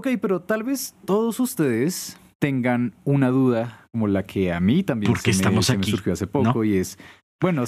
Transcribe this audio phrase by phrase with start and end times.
[0.00, 5.12] Ok, pero tal vez todos ustedes tengan una duda como la que a mí también
[5.12, 5.90] ¿Por qué se me- estamos se me aquí?
[5.90, 6.64] surgió hace poco ¿No?
[6.64, 6.98] y es,
[7.38, 7.64] bueno,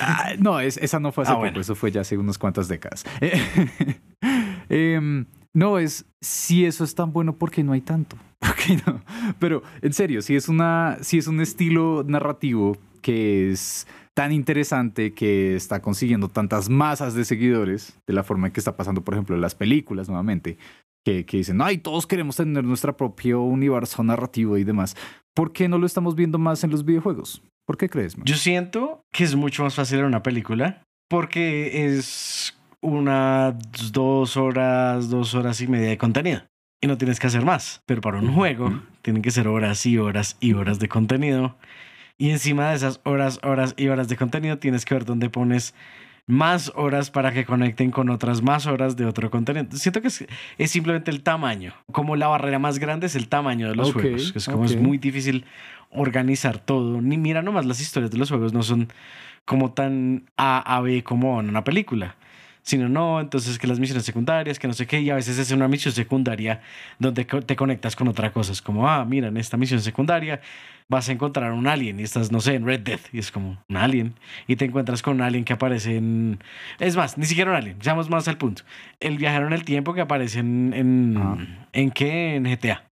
[0.00, 1.60] ah, no, es- esa no fue hace Ah, poco, bueno.
[1.60, 3.04] eso fue ya hace unas cuantas décadas.
[4.68, 8.16] Em, no, es si eso es tan bueno, ¿por qué no hay tanto?
[8.38, 9.02] ¿Por qué no?
[9.40, 15.12] Pero en serio, si es, una, si es un estilo narrativo que es tan interesante,
[15.12, 19.14] que está consiguiendo tantas masas de seguidores, de la forma en que está pasando, por
[19.14, 20.56] ejemplo, en las películas nuevamente,
[21.04, 24.96] que, que dicen, ay, todos queremos tener nuestro propio universo narrativo y demás.
[25.34, 27.42] ¿Por qué no lo estamos viendo más en los videojuegos?
[27.66, 28.16] ¿Por qué crees?
[28.16, 28.24] man?
[28.26, 33.56] Yo siento que es mucho más fácil en una película porque es una,
[33.92, 36.42] dos horas, dos horas y media de contenido.
[36.80, 37.80] Y no tienes que hacer más.
[37.86, 38.80] Pero para un juego Ujú.
[39.02, 41.56] tienen que ser horas y horas y horas de contenido.
[42.18, 45.74] Y encima de esas horas, horas y horas de contenido tienes que ver dónde pones
[46.26, 49.66] más horas para que conecten con otras más horas de otro contenido.
[49.76, 50.24] Siento que es,
[50.58, 51.74] es simplemente el tamaño.
[51.90, 54.32] Como la barrera más grande es el tamaño de los Ok, juegos.
[54.34, 55.44] Es como es muy difícil
[55.90, 57.00] organizar todo.
[57.00, 58.88] Ni mira nomás las historias de los juegos no son
[59.44, 62.16] como tan A a B como en una película.
[62.62, 65.50] Sino no, entonces que las misiones secundarias, que no sé qué, y a veces es
[65.50, 66.60] una misión secundaria
[66.98, 68.52] donde te conectas con otra cosa.
[68.52, 70.40] Es como, ah, mira, en esta misión secundaria
[70.88, 73.58] vas a encontrar un alien y estás, no sé, en Red Dead y es como
[73.68, 74.14] un alien
[74.46, 76.38] y te encuentras con un alien que aparece en...
[76.78, 78.62] Es más, ni siquiera un alien, seamos más al punto.
[79.00, 80.72] El viajero en el tiempo que aparece en...
[80.74, 81.38] ¿En, Ajá.
[81.72, 82.36] ¿en qué?
[82.36, 82.84] En GTA.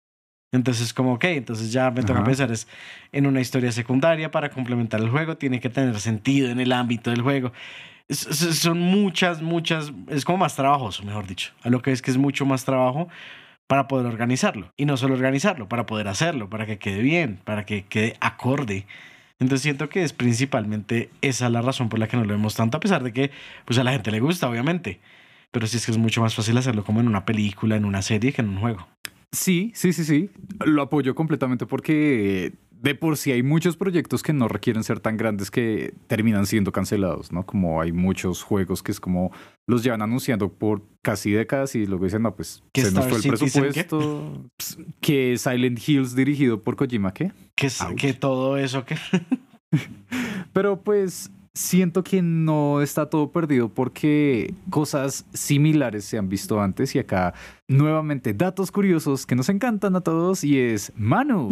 [0.53, 2.25] Entonces, como, ok, entonces ya me toca Ajá.
[2.25, 2.69] pensar es
[3.13, 7.11] en una historia secundaria para complementar el juego, tiene que tener sentido en el ámbito
[7.11, 7.53] del juego.
[8.11, 11.53] Son muchas, muchas, es como más trabajoso, mejor dicho.
[11.63, 13.09] A lo que es que es mucho más trabajo
[13.67, 14.73] para poder organizarlo.
[14.77, 18.87] Y no solo organizarlo, para poder hacerlo, para que quede bien, para que quede acorde.
[19.39, 22.79] Entonces siento que es principalmente esa la razón por la que no lo vemos tanto,
[22.79, 23.31] a pesar de que
[23.65, 25.01] pues a la gente le gusta, obviamente.
[25.51, 28.03] Pero sí es que es mucho más fácil hacerlo como en una película, en una
[28.03, 28.89] serie, que en un juego.
[29.33, 30.31] Sí, sí, sí, sí.
[30.65, 35.17] Lo apoyo completamente porque de por sí hay muchos proyectos que no requieren ser tan
[35.17, 37.45] grandes que terminan siendo cancelados, ¿no?
[37.45, 39.33] Como hay muchos juegos que es como
[39.67, 43.17] los llevan anunciando por casi décadas y luego dicen, no, pues ¿Que se nos fue
[43.17, 43.85] el Citizen qué?
[43.85, 44.51] presupuesto.
[45.01, 47.33] Que Silent Hills dirigido por Kojima, ¿qué?
[47.57, 48.97] Que, todo eso que...
[50.53, 56.95] Pero pues siento que no está todo perdido porque cosas similares se han visto antes
[56.95, 57.35] y acá
[57.67, 61.51] nuevamente datos curiosos que nos encantan a todos y es Manu.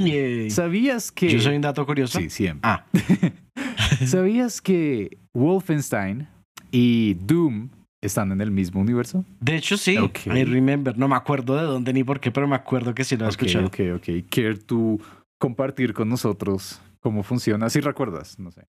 [0.48, 1.28] ¿Sabías que...
[1.28, 2.20] Yo soy un dato curioso.
[2.20, 2.60] Sí, siempre.
[2.62, 2.86] Ah,
[4.06, 6.28] ¿Sabías que Wolfenstein
[6.70, 9.24] y Doom están en el mismo universo?
[9.40, 9.96] de hecho sí.
[9.96, 10.26] Ok.
[10.26, 10.96] I remember.
[10.96, 13.28] No me acuerdo de dónde ni por qué, pero me acuerdo que sí lo he
[13.28, 13.66] escuchado.
[13.66, 14.08] ok, ok.
[14.30, 15.00] ¿Quieres tú
[15.40, 17.68] compartir con nosotros cómo funciona?
[17.70, 18.66] Si recuerdas, no sé.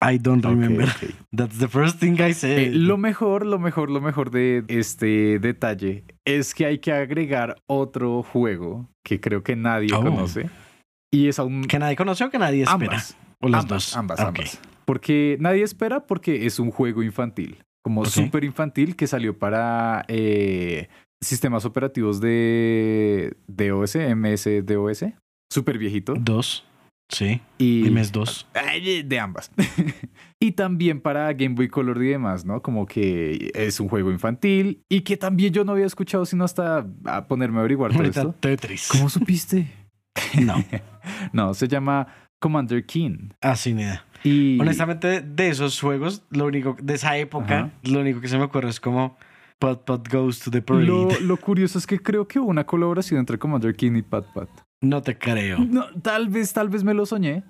[0.00, 0.86] I don't remember.
[1.36, 2.58] That's the first thing I said.
[2.58, 7.56] Eh, lo mejor, lo mejor, lo mejor de este detalle es que hay que agregar
[7.66, 10.02] otro juego que creo que nadie Oh.
[10.02, 10.48] conoce.
[11.12, 12.74] Y es aún Que nadie conoce o que nadie espera.
[12.92, 13.16] ambas.
[13.40, 14.26] O las ambas, dos.
[14.26, 14.60] ambas.
[14.84, 17.58] Porque nadie espera porque es un juego infantil.
[17.82, 20.88] Como súper infantil que salió para eh,
[21.22, 25.04] sistemas operativos de DOS, MS DOS.
[25.50, 26.14] Súper viejito.
[26.18, 26.64] Dos.
[27.08, 27.40] Sí.
[27.56, 28.46] Y MS2.
[28.54, 29.50] Ay, de ambas.
[30.40, 32.60] y también para Game Boy Color y demás, ¿no?
[32.60, 36.86] Como que es un juego infantil y que también yo no había escuchado sino hasta
[37.04, 38.34] a ponerme a averiguar todo esto.
[38.40, 38.88] Tetris.
[38.90, 39.66] ¿Cómo supiste?
[40.42, 40.62] No.
[41.32, 42.06] No, se llama
[42.38, 43.30] Commander King.
[43.40, 44.04] Así ni idea.
[44.24, 47.70] Y Honestamente, de esos juegos, lo único, de esa época, Ajá.
[47.84, 49.16] lo único que se me ocurre es como
[49.58, 50.86] Pot Pot Goes to the Parade.
[50.86, 54.26] lo, lo curioso es que creo que hubo una colaboración entre Commander King y Pat
[54.34, 54.48] Pat.
[54.80, 55.58] No te creo.
[55.58, 57.42] No, tal vez, tal vez me lo soñé.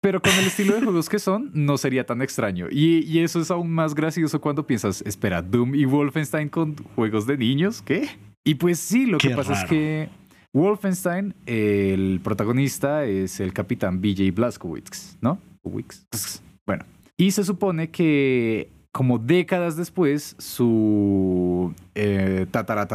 [0.00, 2.66] Pero con el estilo de juegos que son, no sería tan extraño.
[2.70, 7.26] Y, y eso es aún más gracioso cuando piensas, espera, Doom y Wolfenstein con juegos
[7.26, 8.10] de niños, ¿qué?
[8.44, 10.10] Y pues sí, lo que pasa es que
[10.52, 15.38] Wolfenstein, el protagonista es el capitán BJ Blazkowicz, ¿no?
[16.66, 16.84] Bueno,
[17.16, 22.86] y se supone que como décadas después, su eh, tatara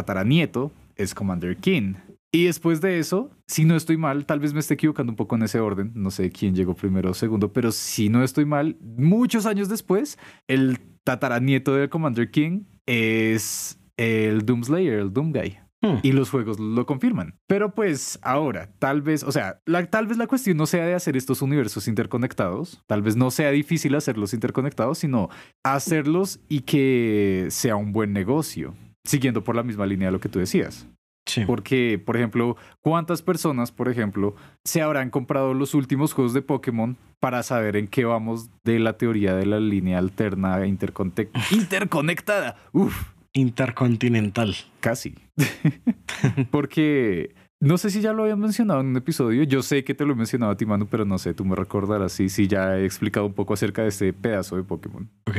[0.96, 1.96] es Commander King.
[2.31, 5.36] Y después de eso, si no estoy mal, tal vez me esté equivocando un poco
[5.36, 8.78] en ese orden, no sé quién llegó primero o segundo, pero si no estoy mal,
[8.81, 15.58] muchos años después, el tataranieto de Commander King es el Doomslayer, el Doom Guy.
[15.81, 16.00] Hmm.
[16.04, 17.36] Y los juegos lo confirman.
[17.48, 20.94] Pero pues ahora, tal vez, o sea, la- tal vez la cuestión no sea de
[20.94, 25.30] hacer estos universos interconectados, tal vez no sea difícil hacerlos interconectados, sino
[25.64, 30.28] hacerlos y que sea un buen negocio, siguiendo por la misma línea de lo que
[30.30, 30.86] tú decías.
[31.30, 31.44] Sí.
[31.46, 36.98] Porque, por ejemplo, ¿cuántas personas, por ejemplo, se habrán comprado los últimos juegos de Pokémon
[37.20, 42.56] para saber en qué vamos de la teoría de la línea alterna interconte- interconectada?
[42.72, 44.56] Uf, Intercontinental.
[44.80, 45.14] casi.
[46.52, 49.44] Porque no sé si ya lo había mencionado en un episodio.
[49.44, 51.56] Yo sé que te lo he mencionado a ti, Manu, pero no sé, tú me
[51.56, 55.10] recordarás si, si ya he explicado un poco acerca de este pedazo de Pokémon.
[55.28, 55.38] Ok.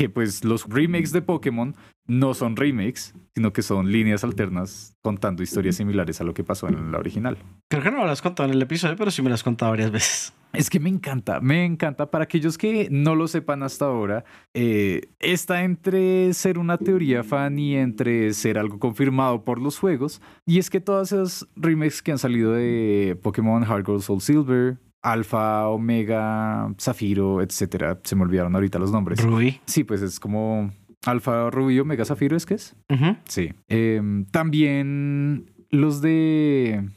[0.00, 1.76] Que pues los remakes de Pokémon
[2.06, 6.68] no son remakes, sino que son líneas alternas contando historias similares a lo que pasó
[6.68, 7.36] en la original.
[7.68, 9.42] Creo que no me lo has contado en el episodio, pero sí me lo has
[9.42, 10.32] contado varias veces.
[10.54, 12.10] Es que me encanta, me encanta.
[12.10, 14.24] Para aquellos que no lo sepan hasta ahora,
[14.54, 20.22] eh, está entre ser una teoría fan y entre ser algo confirmado por los juegos.
[20.46, 24.78] Y es que todas esas remakes que han salido de Pokémon Heart Gold Soul Silver,
[25.02, 29.22] Alpha, Omega, Zafiro, etcétera, se me olvidaron ahorita los nombres.
[29.22, 29.60] Ruby.
[29.66, 30.72] Sí, pues es como
[31.06, 32.76] Alfa, Rubí, Omega, Zafiro, ¿es que es?
[33.24, 33.52] Sí.
[33.68, 36.88] Em, también los de.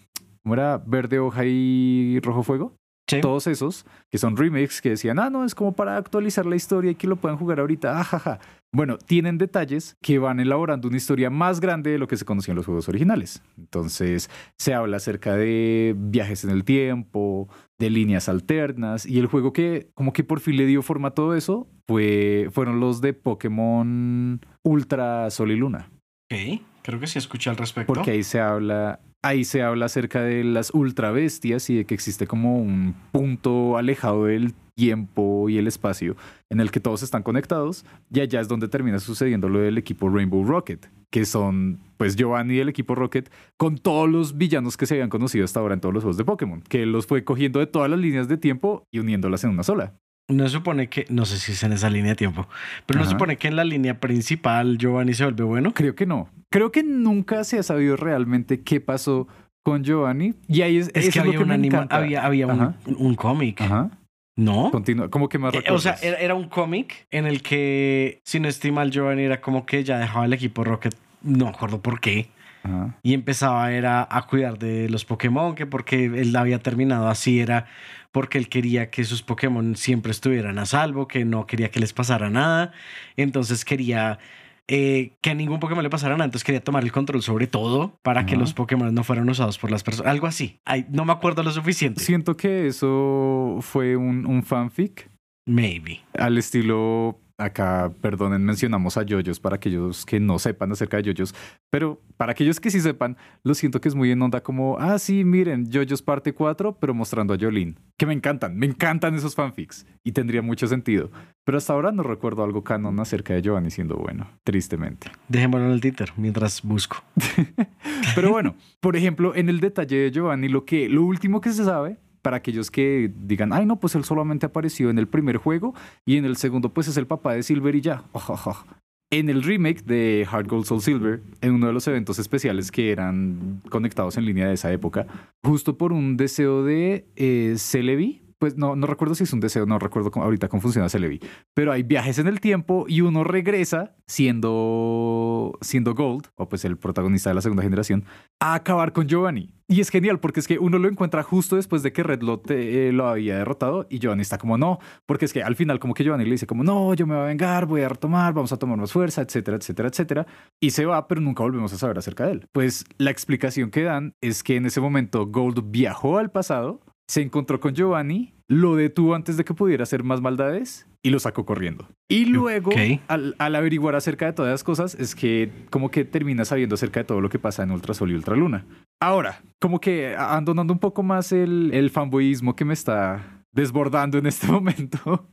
[0.42, 0.78] ¿Cómo era?
[0.86, 2.76] Verde hoja y rojo fuego.
[3.10, 3.20] Sí.
[3.20, 6.92] Todos esos, que son remakes, que decían, ah, no, es como para actualizar la historia
[6.92, 8.00] y que lo puedan jugar ahorita.
[8.00, 8.40] Ajaja.
[8.74, 12.54] Bueno, tienen detalles que van elaborando una historia más grande de lo que se conocía
[12.54, 13.44] en los juegos originales.
[13.58, 19.54] Entonces, se habla acerca de viajes en el tiempo, de líneas alternas, y el juego
[19.54, 23.14] que como que por fin le dio forma a todo eso fue, fueron los de
[23.14, 25.92] Pokémon Ultra Sol y Luna.
[26.32, 26.62] Ok.
[26.84, 27.94] Creo que sí escuché al respecto.
[27.94, 31.96] Porque ahí se habla, ahí se habla acerca de las ultra bestias y de que
[31.96, 36.16] existe como un punto alejado del tiempo y el espacio
[36.50, 40.10] en el que todos están conectados y allá es donde termina sucediendo lo del equipo
[40.10, 44.96] Rainbow Rocket, que son pues Giovanni del equipo Rocket con todos los villanos que se
[44.96, 47.68] habían conocido hasta ahora en todos los juegos de Pokémon, que los fue cogiendo de
[47.68, 49.94] todas las líneas de tiempo y uniéndolas en una sola.
[50.30, 52.48] No supone que, no sé si es en esa línea de tiempo,
[52.86, 55.74] pero no supone que en la línea principal Giovanni se vuelve bueno.
[55.74, 56.30] Creo que no.
[56.50, 59.28] Creo que nunca se ha sabido realmente qué pasó
[59.64, 63.62] con Giovanni y ahí es, Es que lo había un anima, había, un, un cómic.
[63.62, 63.90] Ajá.
[64.36, 64.72] ¿No?
[64.72, 65.10] Continúa.
[65.10, 68.48] ¿Cómo que más Eh, o sea, era, era un cómic en el que, si no
[68.48, 72.30] estoy mal, Giovanni era como que ya dejaba el equipo Rocket, no acuerdo por qué,
[72.64, 72.98] Ajá.
[73.04, 77.66] y empezaba era a cuidar de los Pokémon, que porque él había terminado así era
[78.12, 81.94] porque él quería que sus Pokémon siempre estuvieran a salvo, que no quería que les
[81.94, 82.72] pasara nada,
[83.18, 84.20] entonces quería
[84.68, 88.00] eh, que a ningún Pokémon le pasara nada, entonces quería tomar el control sobre todo
[88.02, 90.60] para que los Pokémon no fueran usados por las personas, algo así.
[90.64, 92.02] Ay, no me acuerdo lo suficiente.
[92.02, 95.10] Siento que eso fue un, un fanfic
[95.46, 96.02] Maybe.
[96.18, 97.20] al estilo.
[97.40, 101.34] Acá, perdonen, mencionamos a Yoyos para aquellos que no sepan acerca de Yoyos,
[101.72, 105.00] pero para aquellos que sí sepan, lo siento que es muy en onda como, ah,
[105.00, 109.34] sí, miren, Yoyos parte 4, pero mostrando a Jolene, que me encantan, me encantan esos
[109.34, 111.10] fanfics y tendría mucho sentido,
[111.44, 115.10] pero hasta ahora no recuerdo algo canon acerca de Giovanni siendo bueno, tristemente.
[115.28, 117.04] Dejémoslo en el Twitter mientras busco.
[118.16, 121.64] Pero bueno, por ejemplo, en el detalle de Giovanni, lo, que, lo último que se
[121.64, 125.76] sabe, para aquellos que digan, ay no, pues él solamente apareció en el primer juego
[126.06, 128.04] y en el segundo pues es el papá de Silver y ya.
[129.12, 132.92] En el remake de Heart Gold Soul Silver, en uno de los eventos especiales que
[132.92, 135.06] eran conectados en línea de esa época,
[135.44, 139.66] justo por un deseo de eh, Celebi, pues no, no recuerdo si es un deseo,
[139.66, 141.22] no recuerdo cómo- ahorita cómo funciona Celebi,
[141.54, 146.76] pero hay viajes en el tiempo y uno regresa siendo, siendo Gold, o pues el
[146.78, 148.04] protagonista de la segunda generación,
[148.42, 149.54] a acabar con Giovanni.
[149.70, 152.52] Y es genial porque es que uno lo encuentra justo después de que Red Lot
[152.52, 155.94] eh, lo había derrotado y Giovanni está como no, porque es que al final como
[155.94, 158.52] que Giovanni le dice como no, yo me voy a vengar, voy a retomar, vamos
[158.52, 160.28] a tomar más fuerza, etcétera, etcétera, etcétera.
[160.62, 162.48] Y se va, pero nunca volvemos a saber acerca de él.
[162.52, 167.22] Pues la explicación que dan es que en ese momento Gold viajó al pasado, se
[167.22, 171.46] encontró con Giovanni, lo detuvo antes de que pudiera hacer más maldades y lo sacó
[171.46, 171.88] corriendo.
[172.10, 172.72] Y luego,
[173.08, 177.02] al, al averiguar acerca de todas las cosas, es que como que termina sabiendo acerca
[177.02, 178.66] de todo lo que pasa en Ultrasol y Ultraluna.
[179.02, 184.26] Ahora, como que abandonando un poco más el, el fanboyismo que me está desbordando en
[184.26, 185.30] este momento,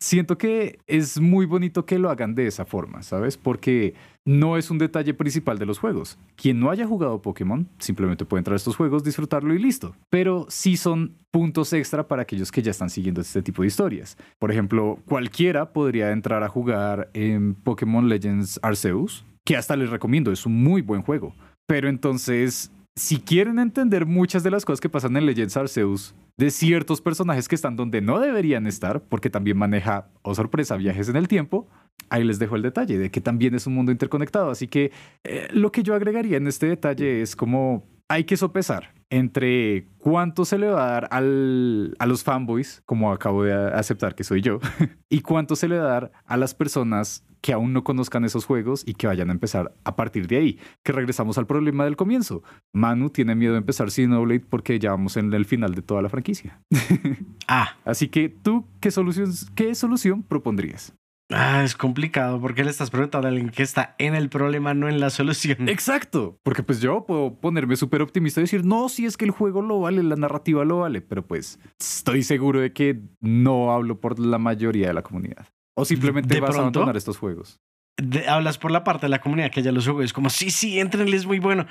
[0.00, 3.36] siento que es muy bonito que lo hagan de esa forma, ¿sabes?
[3.36, 6.18] Porque no es un detalle principal de los juegos.
[6.34, 9.94] Quien no haya jugado Pokémon simplemente puede entrar a estos juegos, disfrutarlo y listo.
[10.10, 14.16] Pero sí son puntos extra para aquellos que ya están siguiendo este tipo de historias.
[14.38, 20.32] Por ejemplo, cualquiera podría entrar a jugar en Pokémon Legends Arceus, que hasta les recomiendo,
[20.32, 21.34] es un muy buen juego.
[21.66, 26.50] Pero entonces, si quieren entender muchas de las cosas que pasan en Legends Arceus, de
[26.50, 31.16] ciertos personajes que están donde no deberían estar, porque también maneja, o sorpresa, viajes en
[31.16, 31.68] el tiempo,
[32.08, 34.50] ahí les dejo el detalle de que también es un mundo interconectado.
[34.50, 34.92] Así que
[35.24, 40.44] eh, lo que yo agregaría en este detalle es como hay que sopesar entre cuánto
[40.44, 44.40] se le va a dar al- a los fanboys, como acabo de aceptar que soy
[44.42, 44.58] yo,
[45.08, 48.44] y cuánto se le va a dar a las personas que aún no conozcan esos
[48.44, 50.58] juegos y que vayan a empezar a partir de ahí.
[50.82, 52.42] Que regresamos al problema del comienzo.
[52.72, 56.08] Manu tiene miedo de empezar Xenoblade porque ya vamos en el final de toda la
[56.08, 56.60] franquicia.
[57.48, 60.92] Ah, Así que tú, ¿qué solución, qué solución propondrías?
[61.32, 64.88] Ah, es complicado porque le estás preguntando a alguien que está en el problema, no
[64.88, 65.68] en la solución.
[65.68, 69.32] Exacto, porque pues yo puedo ponerme súper optimista y decir, no, si es que el
[69.32, 74.00] juego lo vale, la narrativa lo vale, pero pues estoy seguro de que no hablo
[74.00, 75.46] por la mayoría de la comunidad.
[75.76, 77.58] O simplemente ¿De vas a abandonar estos juegos.
[78.00, 80.02] De- hablas por la parte de la comunidad que ya los jugó.
[80.02, 81.66] Es como, sí, sí, entrenle, es muy bueno.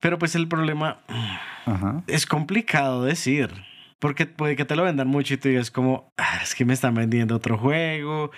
[0.00, 1.00] Pero pues el problema
[1.64, 2.04] Ajá.
[2.06, 3.50] es complicado decir.
[4.00, 6.72] Porque puede que te lo vendan mucho y tú digas como, "Ah, es que me
[6.72, 8.30] están vendiendo otro juego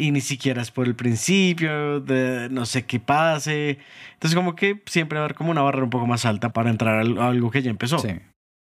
[0.00, 3.78] y ni siquiera es por el principio, de no sé qué pase.
[4.14, 6.70] Entonces como que siempre va a haber como una barrera un poco más alta para
[6.70, 7.98] entrar a algo que ya empezó.
[7.98, 8.10] Sí.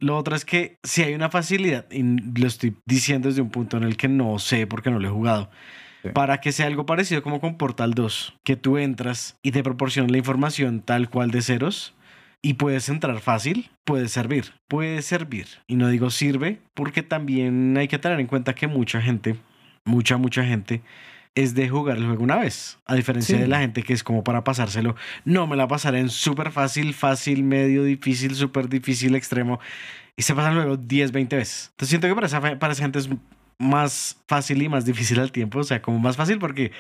[0.00, 3.76] Lo otro es que si hay una facilidad, y lo estoy diciendo desde un punto
[3.76, 5.50] en el que no sé porque no lo he jugado,
[6.03, 6.11] Sí.
[6.12, 10.12] para que sea algo parecido como con Portal 2, que tú entras y te proporcionan
[10.12, 11.95] la información tal cual de ceros
[12.43, 15.47] y puedes entrar fácil, puede servir, puede servir.
[15.67, 19.37] Y no digo sirve porque también hay que tener en cuenta que mucha gente,
[19.87, 20.83] mucha, mucha gente,
[21.35, 22.79] es de jugar el juego una vez.
[22.87, 23.43] A diferencia Sí.
[23.43, 24.95] de la gente que es como para pasárselo.
[25.25, 29.59] No, me la pasaré en súper fácil, fácil, medio difícil, súper difícil, extremo.
[30.17, 31.69] Y se pasa el juego 10, 20 veces.
[31.73, 33.09] Entonces siento que para esa, para esa gente es
[33.59, 35.59] más fácil y más difícil al tiempo.
[35.59, 36.71] O sea, como más fácil porque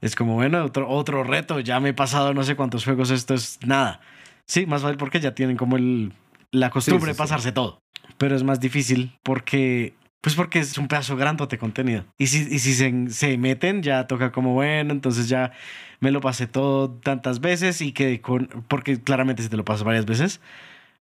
[0.00, 1.58] es como, bueno, otro, otro reto.
[1.58, 4.00] Ya me he pasado no sé cuántos juegos, esto es nada.
[4.46, 6.12] Sí, más fácil porque ya tienen como el,
[6.52, 7.18] la costumbre sí, de sí.
[7.18, 7.80] pasarse todo.
[8.16, 12.04] Pero es más difícil porque pues porque es un pedazo grandote de contenido.
[12.18, 15.52] Y si, y si se, se meten, ya toca como, bueno, entonces ya
[16.00, 18.46] me lo pasé todo tantas veces y quedé con...
[18.68, 20.40] Porque claramente si te lo pasas varias veces,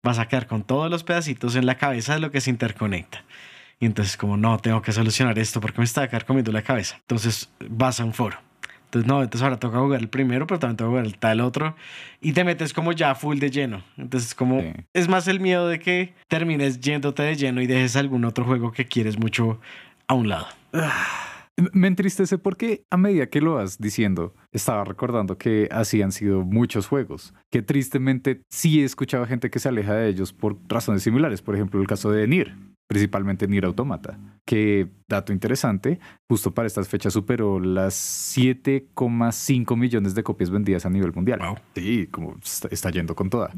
[0.03, 3.24] vas a quedar con todos los pedacitos en la cabeza de lo que se interconecta.
[3.79, 6.97] Y entonces como, no, tengo que solucionar esto porque me está a comiendo la cabeza.
[7.01, 8.47] Entonces vas a un foro.
[8.88, 11.75] Entonces, no, entonces ahora toca jugar el primero, pero también toca jugar el tal otro.
[12.22, 13.84] Y te metes como ya full de lleno.
[13.98, 14.72] Entonces, como Sí.
[14.94, 18.72] es más el miedo de que termines yéndote de lleno y dejes algún otro juego
[18.72, 19.60] que quieres mucho
[20.08, 20.48] a un lado.
[21.58, 26.12] M- Me entristece porque a medida que lo vas diciendo, estaba recordando que así han
[26.12, 30.58] sido muchos juegos, que tristemente sí he escuchado gente que se aleja de ellos por
[30.70, 31.41] razones similares.
[31.41, 32.53] Por ejemplo, el caso de Nier,
[32.88, 37.94] principalmente Nier Automata, que, dato interesante, justo para estas fechas superó las
[38.38, 41.39] 7,5 millones de copias vendidas a nivel mundial.
[41.39, 41.58] Wow.
[41.75, 43.51] Sí, como está, está yendo con toda.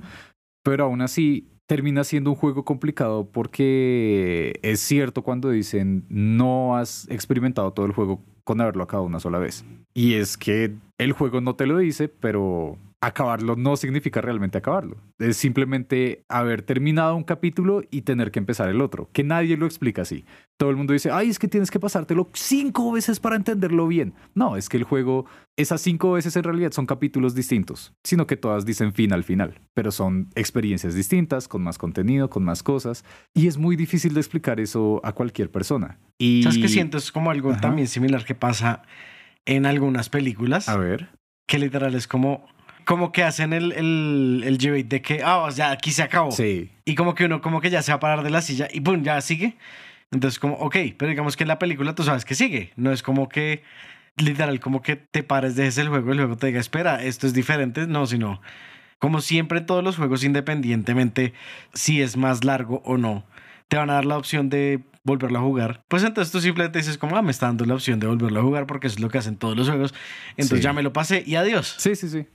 [0.63, 7.07] Pero aún así termina siendo un juego complicado porque es cierto cuando dicen no has
[7.11, 9.63] experimentado todo el juego con haberlo acabado una sola vez.
[9.93, 14.97] Y es que el juego no te lo dice, pero acabarlo no significa realmente acabarlo.
[15.19, 19.65] Es simplemente haber terminado un capítulo y tener que empezar el otro, que nadie lo
[19.65, 20.25] explica así.
[20.57, 24.13] Todo el mundo dice, ay, es que tienes que pasártelo cinco veces para entenderlo bien.
[24.35, 25.25] No, es que el juego,
[25.57, 29.61] esas cinco veces en realidad son capítulos distintos, sino que todas dicen fin al final,
[29.73, 34.19] pero son experiencias distintas, con más contenido, con más cosas, y es muy difícil de
[34.19, 35.99] explicar eso a cualquier persona.
[36.17, 36.43] Y...
[36.43, 36.97] ¿Sabes qué siento?
[36.97, 37.61] Es como algo Ajá.
[37.61, 38.81] también similar que pasa
[39.45, 40.67] en algunas películas.
[40.67, 41.09] A ver.
[41.47, 42.45] que literal es como,
[42.89, 46.31] como que hacen el, el, el debate de que, ah, ya aquí se acabó.
[46.31, 46.71] Sí.
[46.85, 48.81] Y como que uno como que ya se va a parar de la silla y
[48.81, 49.03] ¡pum!
[49.03, 49.57] ya sigue.
[50.11, 52.73] Entonces como, ok, pero digamos que en la película tú sabes que sigue.
[52.77, 53.61] No es como que
[54.17, 57.35] literal como que te pares, dejes el juego y luego te diga, espera, esto es
[57.35, 57.85] diferente.
[57.85, 58.41] No, sino
[58.97, 61.33] como siempre en todos los juegos independientemente
[61.75, 63.23] si es más largo o no,
[63.67, 65.83] te van a dar la opción de volverlo a jugar.
[65.89, 68.43] Pues entonces tú simplemente dices como, ah, me está dando la opción de volverlo a
[68.43, 69.93] jugar porque eso es lo que hacen todos los juegos.
[70.31, 70.63] Entonces Sí.
[70.63, 71.75] ya me lo pasé y adiós.
[71.77, 72.25] Sí, sí, sí.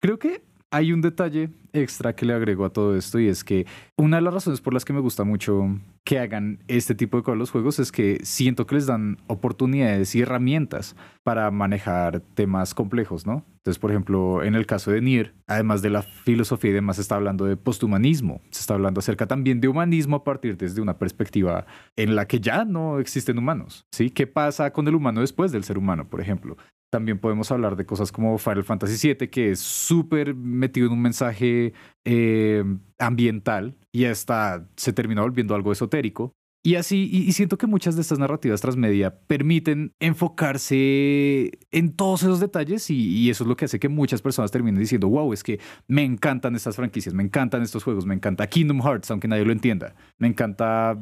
[0.00, 3.66] Creo que hay un detalle extra que le agrego a todo esto y es que
[3.96, 5.68] una de las razones por las que me gusta mucho
[6.04, 10.22] que hagan este tipo de los juegos es que siento que les dan oportunidades y
[10.22, 13.44] herramientas para manejar temas complejos, ¿no?
[13.58, 17.02] Entonces, por ejemplo, en el caso de Nier, además de la filosofía y demás, se
[17.02, 20.98] está hablando de posthumanismo, se está hablando acerca también de humanismo a partir desde una
[20.98, 21.66] perspectiva
[21.96, 24.10] en la que ya no existen humanos, ¿sí?
[24.10, 26.56] ¿Qué pasa con el humano después del ser humano, por ejemplo?
[26.90, 31.02] También podemos hablar de cosas como Final Fantasy VII, que es súper metido en un
[31.02, 31.72] mensaje
[32.04, 32.64] eh,
[32.98, 36.32] ambiental y hasta se termina volviendo algo esotérico.
[36.62, 42.22] Y así, y, y siento que muchas de estas narrativas transmedia permiten enfocarse en todos
[42.22, 45.32] esos detalles y, y eso es lo que hace que muchas personas terminen diciendo, wow,
[45.32, 49.26] es que me encantan estas franquicias, me encantan estos juegos, me encanta Kingdom Hearts, aunque
[49.26, 50.98] nadie lo entienda, me encanta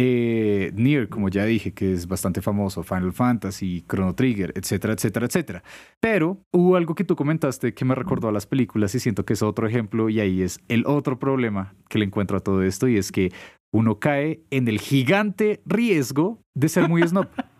[0.00, 5.26] eh, Nier, como ya dije, que es bastante famoso, Final Fantasy, Chrono Trigger, etcétera, etcétera,
[5.26, 5.64] etcétera.
[5.98, 9.32] Pero hubo algo que tú comentaste que me recordó a las películas y siento que
[9.32, 12.86] es otro ejemplo y ahí es el otro problema que le encuentro a todo esto
[12.86, 13.32] y es que
[13.74, 17.26] uno cae en el gigante riesgo de ser muy snob.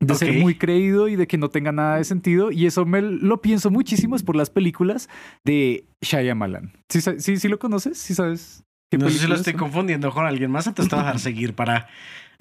[0.00, 2.52] De ser muy creído y de que no tenga nada de sentido.
[2.52, 5.08] Y eso me lo pienso muchísimo es por las películas
[5.44, 6.70] de Shyamalan.
[6.88, 7.98] ¿Sí, sí, sí lo conoces?
[7.98, 8.62] ¿Sí sabes?
[8.90, 11.20] ¿Qué No sé si lo estoy confundiendo con alguien más, entonces te voy a dejar
[11.20, 11.88] seguir para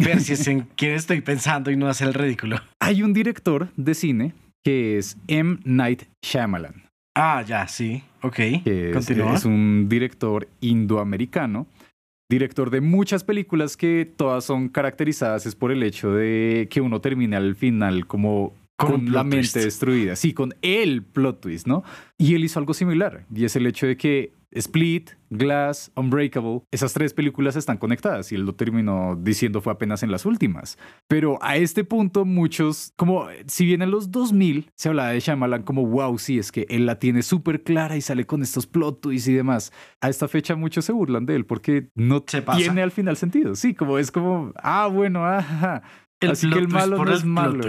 [0.03, 2.57] ver si es en quién estoy pensando y no hacer el ridículo.
[2.79, 5.57] Hay un director de cine que es M.
[5.65, 6.83] Night Shyamalan.
[7.17, 8.03] Ah, ya, sí.
[8.21, 8.35] Ok.
[8.35, 9.33] que es, Continúa.
[9.35, 11.67] es un director indoamericano,
[12.29, 17.01] director de muchas películas que todas son caracterizadas es por el hecho de que uno
[17.01, 19.55] termine al final como Con la mente twist.
[19.55, 21.83] destruida, sí, con el plot twist, ¿no?
[22.19, 26.93] Y él hizo algo similar, y es el hecho de que Split, Glass, Unbreakable, esas
[26.93, 30.77] tres películas están conectadas y él lo terminó diciendo fue apenas en las últimas.
[31.07, 35.63] Pero a este punto muchos, como si bien en los 2000 se hablaba de Shyamalan
[35.63, 39.01] como wow, sí, es que él la tiene súper clara y sale con estos plot
[39.01, 39.73] twists y demás.
[40.01, 42.59] A esta fecha muchos se burlan de él porque no Se pasa.
[42.59, 43.55] tiene al final sentido.
[43.55, 45.83] Sí, como es como, ah, bueno, ajá.
[46.19, 47.63] El Así que el malo no es malo.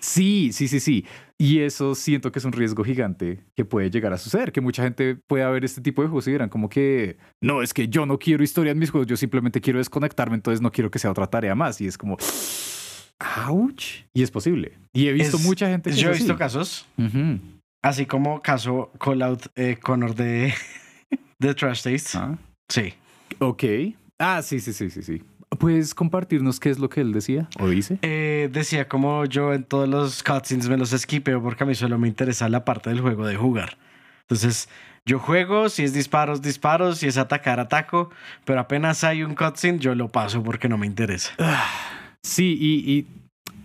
[0.00, 1.06] Sí, sí, sí, sí.
[1.38, 4.82] Y eso siento que es un riesgo gigante que puede llegar a suceder, que mucha
[4.82, 8.04] gente pueda ver este tipo de juegos y dirán como que, no, es que yo
[8.06, 11.10] no quiero historia en mis juegos, yo simplemente quiero desconectarme, entonces no quiero que sea
[11.12, 11.80] otra tarea más.
[11.80, 12.16] Y es como,
[13.48, 14.02] ouch.
[14.14, 14.78] Y es posible.
[14.92, 16.38] Y he visto Es- mucha gente que Yo he visto así.
[16.38, 17.38] casos, Ujú.
[17.82, 20.52] así como caso Call Out eh, Connor de,
[21.38, 22.18] de Trash Taste.
[22.18, 22.36] Ah,
[22.68, 22.94] Sí.
[23.38, 23.64] ok.
[24.18, 25.22] Ah, sí, sí, sí, sí, sí.
[25.58, 27.98] ¿Puedes compartirnos qué es lo que él decía o dice?
[28.02, 31.98] Eh, decía como yo en todos los cutscenes me los esquipeo porque a mí solo
[31.98, 33.76] me interesa la parte del juego de jugar.
[34.22, 34.68] Entonces,
[35.04, 38.10] yo juego, si es disparos, disparos, si es atacar, ataco,
[38.44, 41.32] pero apenas hay un cutscene, yo lo paso porque no me interesa.
[42.22, 43.06] Sí, y, y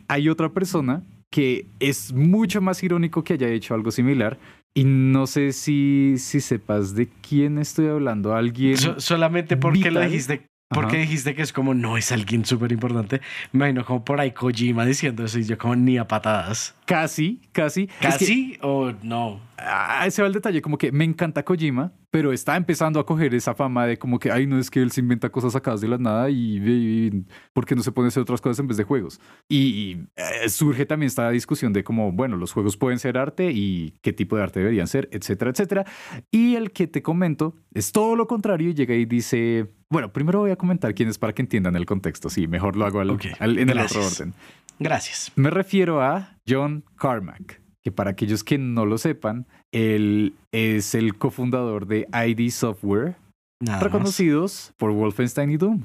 [0.08, 4.38] hay otra persona que es mucho más irónico que haya hecho algo similar.
[4.74, 8.36] Y no sé si, si sepas de quién estoy hablando.
[8.36, 8.78] Alguien.
[8.78, 10.12] So- solamente porque lo vital.
[10.12, 11.02] dijiste, porque Ajá.
[11.02, 13.22] dijiste que es como no es alguien súper importante.
[13.52, 16.77] Me imagino como por ahí Kojima diciendo eso y yo como ni a patadas.
[16.88, 17.84] Casi, casi.
[17.84, 19.42] Es que, ¿Casi o no?
[19.58, 20.62] ah, ese va el detalle.
[20.62, 24.32] Como que me encanta Kojima, pero está empezando a coger esa fama de como que,
[24.32, 27.66] ay, no es que él se inventa cosas sacadas de la nada y, y ¿por
[27.66, 29.20] qué no se pone a hacer otras cosas en vez de juegos?
[29.50, 33.52] Y, y, eh, surge también esta discusión de como, bueno, los juegos pueden ser arte
[33.52, 35.86] y qué tipo de arte deberían ser, etcétera, etcétera.
[36.32, 40.52] Y el que te comento es todo lo contrario llega y dice, bueno, primero voy
[40.52, 42.30] a comentar quién es para que entiendan el contexto.
[42.30, 44.34] Sí, mejor lo hago al- en el otro orden.
[44.80, 45.32] Gracias.
[45.36, 51.18] Me refiero a John Carmack, que para aquellos que no lo sepan, él es el
[51.18, 53.16] cofundador de ID Software,
[53.60, 53.84] Nada más.
[53.84, 55.84] reconocidos por Wolfenstein y Doom.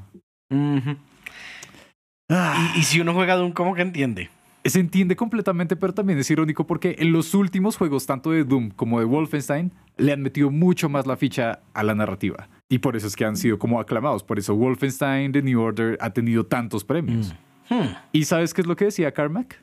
[2.29, 4.31] Ah, Y, y si uno juega Doom, ¿cómo que entiende?
[4.65, 8.71] se entiende completamente, pero también es irónico porque en los últimos juegos, tanto de Doom
[8.71, 12.49] como de Wolfenstein, le han metido mucho más la ficha a la narrativa.
[12.71, 14.23] Y por eso es que han sido como aclamados.
[14.23, 17.35] Por eso Wolfenstein The New Order ha tenido tantos premios.
[17.69, 17.95] Hmm.
[18.13, 19.59] ¿Y sabes qué es lo que decía Carmack?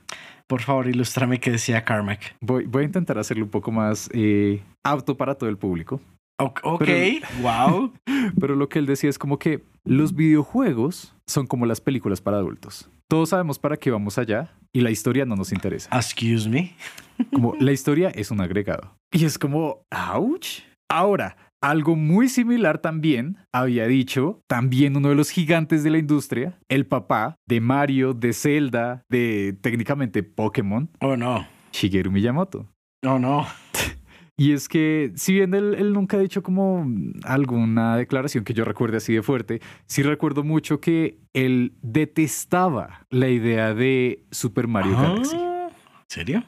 [0.48, 2.36] Por favor, ilústrame qué decía Carmack.
[2.42, 6.02] Voy, voy a intentar hacerlo un poco más eh, apto para todo el público.
[6.40, 7.94] Ok, Pero- wow.
[8.40, 12.38] Pero lo que él decía es como que los videojuegos son como las películas para
[12.38, 12.90] adultos.
[13.08, 15.90] Todos sabemos para qué vamos allá y la historia no nos interesa.
[15.96, 16.76] Excuse me.
[17.34, 18.96] Como la historia es un agregado.
[19.12, 19.82] Y es como,
[20.14, 20.62] ouch.
[20.90, 26.58] Ahora, algo muy similar también había dicho también uno de los gigantes de la industria,
[26.70, 31.46] el papá de Mario, de Zelda, de técnicamente Pokémon, Oh no.
[31.72, 32.66] Shigeru Miyamoto.
[33.06, 33.46] Oh no.
[34.38, 36.88] Y es que, si bien él, él nunca ha dicho como
[37.26, 43.28] alguna declaración que yo recuerde así de fuerte, sí recuerdo mucho que él detestaba la
[43.28, 45.36] idea de Super Mario Galaxy.
[45.36, 45.70] ¿En
[46.08, 46.44] serio?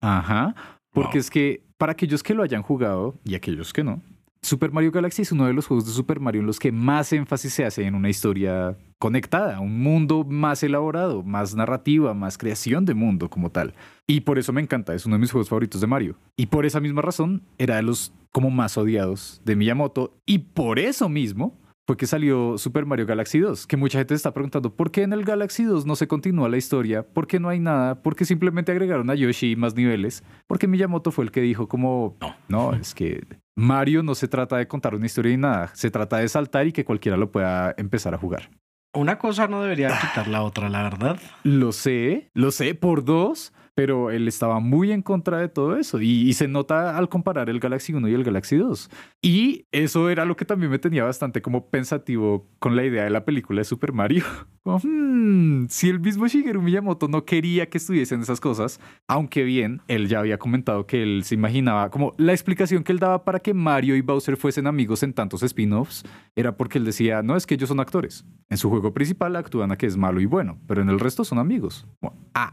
[0.00, 0.56] Ajá.
[0.92, 1.20] Porque Wow.
[1.20, 4.02] es que, para aquellos que lo hayan jugado y aquellos que no,
[4.46, 7.12] Super Mario Galaxy es uno de los juegos de Super Mario en los que más
[7.12, 12.84] énfasis se hace en una historia conectada, un mundo más elaborado, más narrativa, más creación
[12.84, 13.74] de mundo como tal.
[14.06, 16.16] Y por eso me encanta, es uno de mis juegos favoritos de Mario.
[16.36, 20.14] Y por esa misma razón era de los como más odiados de Miyamoto.
[20.26, 24.16] Y por eso mismo fue que salió Super Mario Galaxy 2, que mucha gente se
[24.16, 27.04] está preguntando, ¿por qué en el Galaxy 2 no se continúa la historia?
[27.06, 28.02] ¿Por qué no hay nada?
[28.02, 30.24] ¿Por qué simplemente agregaron a Yoshi y más niveles?
[30.48, 32.34] Porque Miyamoto fue el que dijo como, No.
[32.48, 33.24] no, es que
[33.56, 36.72] Mario no se trata de contar una historia ni nada, se trata de saltar y
[36.72, 38.50] que cualquiera lo pueda empezar a jugar.
[38.92, 41.20] Una cosa no debería quitar la otra, la verdad.
[41.44, 46.00] Lo sé, lo sé por dos, pero él estaba muy en contra de todo eso
[46.00, 48.90] y, se nota al comparar el Galaxy 1 y el Galaxy 2.
[49.22, 53.10] Y eso era lo que también me tenía bastante como pensativo con la idea de
[53.10, 54.24] la película de Super Mario.
[54.62, 59.80] Como, "Hmm, si el mismo Shigeru Miyamoto no quería que estuviesen esas cosas, aunque bien,
[59.86, 63.38] él ya había comentado que él se imaginaba, como la explicación que él daba para
[63.38, 66.02] que Mario y Bowser fuesen amigos en tantos spin-offs,
[66.34, 68.24] era porque él decía, no, es que ellos son actores.
[68.48, 71.24] En su juego principal actúan a que es malo y bueno, pero en el resto
[71.24, 71.86] son amigos.
[72.00, 72.50] Como, ah,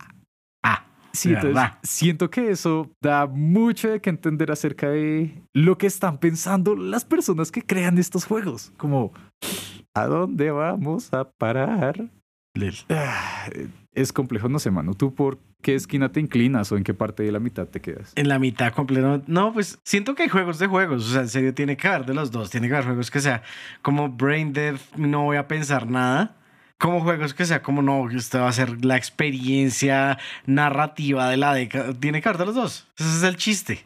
[0.64, 5.88] Ah, Sí, entonces siento que eso da mucho de que entender acerca de lo que
[5.88, 8.74] están pensando las personas que crean estos juegos.
[8.78, 9.14] Como,
[9.96, 12.10] ¿A dónde vamos a parar?
[12.56, 12.76] Lel.
[12.90, 13.48] Ah,
[13.94, 14.96] es complejo, no sé, mano.
[14.96, 18.12] ¿Tú por qué esquina te inclinas o en qué parte de la mitad te quedas?
[18.16, 19.32] En la mitad completamente.
[19.32, 21.08] No, pues siento que hay juegos de juegos.
[21.08, 22.50] O sea, en serio, tiene que haber de los dos.
[22.50, 23.44] Tiene que haber juegos que sea
[23.84, 26.36] como Brain Dead, no voy a pensar nada.
[26.78, 31.54] Como juegos que sea como no, esto va a ser la experiencia narrativa de la
[31.54, 31.94] década.
[31.94, 32.88] Tiene que haber de los dos.
[32.98, 33.86] Ese es el chiste.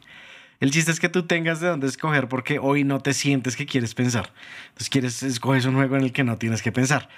[0.59, 3.67] El chiste es que tú tengas de dónde escoger porque hoy no te sientes que
[3.67, 4.33] quieres pensar.
[4.69, 7.09] Entonces quieres, escoges un juego en el que no tienes que pensar.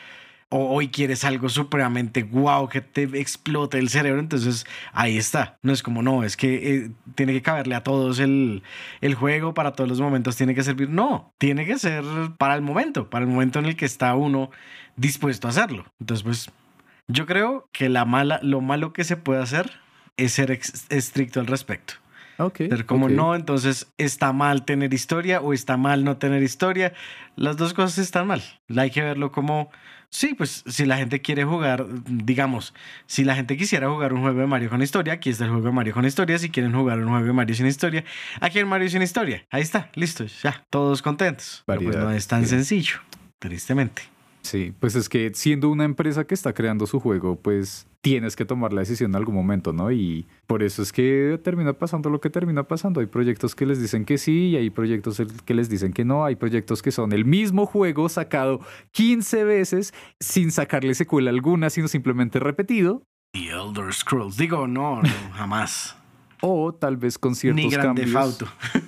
[0.51, 4.19] O hoy quieres algo supremamente guau que te explote el cerebro.
[4.19, 5.59] Entonces ahí está.
[5.61, 8.63] No es como, no, es que eh, tiene que caberle a todos el,
[9.01, 10.89] el juego, para todos los momentos tiene que servir.
[10.89, 12.03] No, tiene que ser
[12.37, 14.49] para el momento, para el momento en el que está uno
[14.95, 15.85] dispuesto a hacerlo.
[15.99, 16.51] Entonces, pues
[17.07, 19.71] yo creo que la mala, lo malo que se puede hacer
[20.17, 20.51] es ser
[20.89, 21.95] estricto al respecto.
[22.39, 22.57] Ok.
[22.57, 26.93] Ser como no, entonces está mal tener historia o está mal no tener historia.
[27.35, 28.41] Las dos cosas están mal.
[28.75, 29.69] Hay que verlo como,
[30.09, 32.73] sí, pues si la gente quiere jugar, digamos,
[33.07, 35.65] si la gente quisiera jugar un juego de Mario con historia, aquí está el juego
[35.67, 36.39] de Mario con historia.
[36.39, 38.05] Si quieren jugar un juego de Mario sin historia,
[38.39, 39.45] aquí hay Mario sin historia.
[39.51, 41.63] Ahí está, listo, ya, todos contentos.
[41.65, 42.49] Pero pues no es tan bien.
[42.49, 42.99] sencillo,
[43.39, 44.03] tristemente.
[44.41, 48.45] Sí, pues es que siendo una empresa que está creando su juego, pues tienes que
[48.45, 49.91] tomar la decisión en algún momento, ¿no?
[49.91, 53.01] Y por eso es que termina pasando lo que termina pasando.
[53.01, 56.23] Hay proyectos que les dicen que sí y hay proyectos que les dicen que no.
[56.25, 61.87] Hay proyectos que son el mismo juego sacado 15 veces sin sacarle secuela alguna, sino
[61.87, 63.03] simplemente repetido.
[63.33, 65.95] The Elder Scrolls, digo, no, no jamás.
[66.41, 68.11] O tal vez con ciertos Ni Grande cambios.
[68.11, 68.47] Fauto.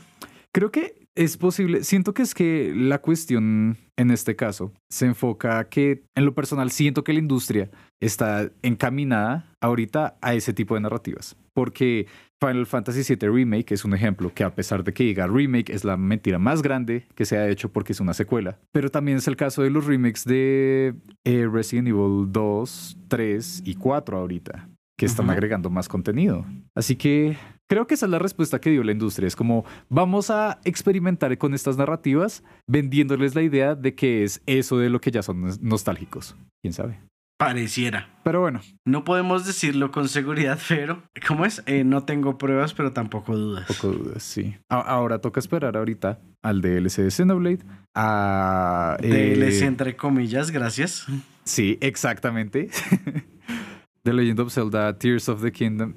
[0.53, 1.83] Creo que es posible.
[1.83, 6.33] Siento que es que la cuestión en este caso se enfoca a que, en lo
[6.33, 7.69] personal, siento que la industria
[7.99, 11.35] está encaminada ahorita a ese tipo de narrativas.
[11.53, 12.07] Porque
[12.39, 15.83] Final Fantasy VII Remake es un ejemplo que, a pesar de que diga remake, es
[15.83, 18.57] la mentira más grande que se ha hecho porque es una secuela.
[18.71, 20.95] Pero también es el caso de los remakes de
[21.25, 26.45] eh, Resident Evil 2, 3 y 4 ahorita, que están agregando más contenido.
[26.73, 27.37] Así que
[27.71, 29.27] Creo que esa es la respuesta que dio la industria.
[29.27, 34.77] Es como, vamos a experimentar con estas narrativas, vendiéndoles la idea de que es eso
[34.77, 36.35] de lo que ya son nos- nostálgicos.
[36.61, 36.99] ¿Quién sabe?
[37.39, 38.09] Pareciera.
[38.25, 41.63] Pero bueno, No podemos decirlo con seguridad, pero ¿cómo es?
[41.65, 43.65] Eh, no tengo pruebas, pero tampoco dudas.
[43.67, 44.57] poco dudas, sí.
[44.69, 47.59] A- ahora toca esperar ahorita al DLC de Xenoblade,
[47.95, 48.97] a...
[48.99, 51.07] eh, DLC entre comillas, gracias.
[51.45, 52.69] Sí, exactamente.
[54.03, 55.93] The Legend of Zelda, Tears of the Kingdom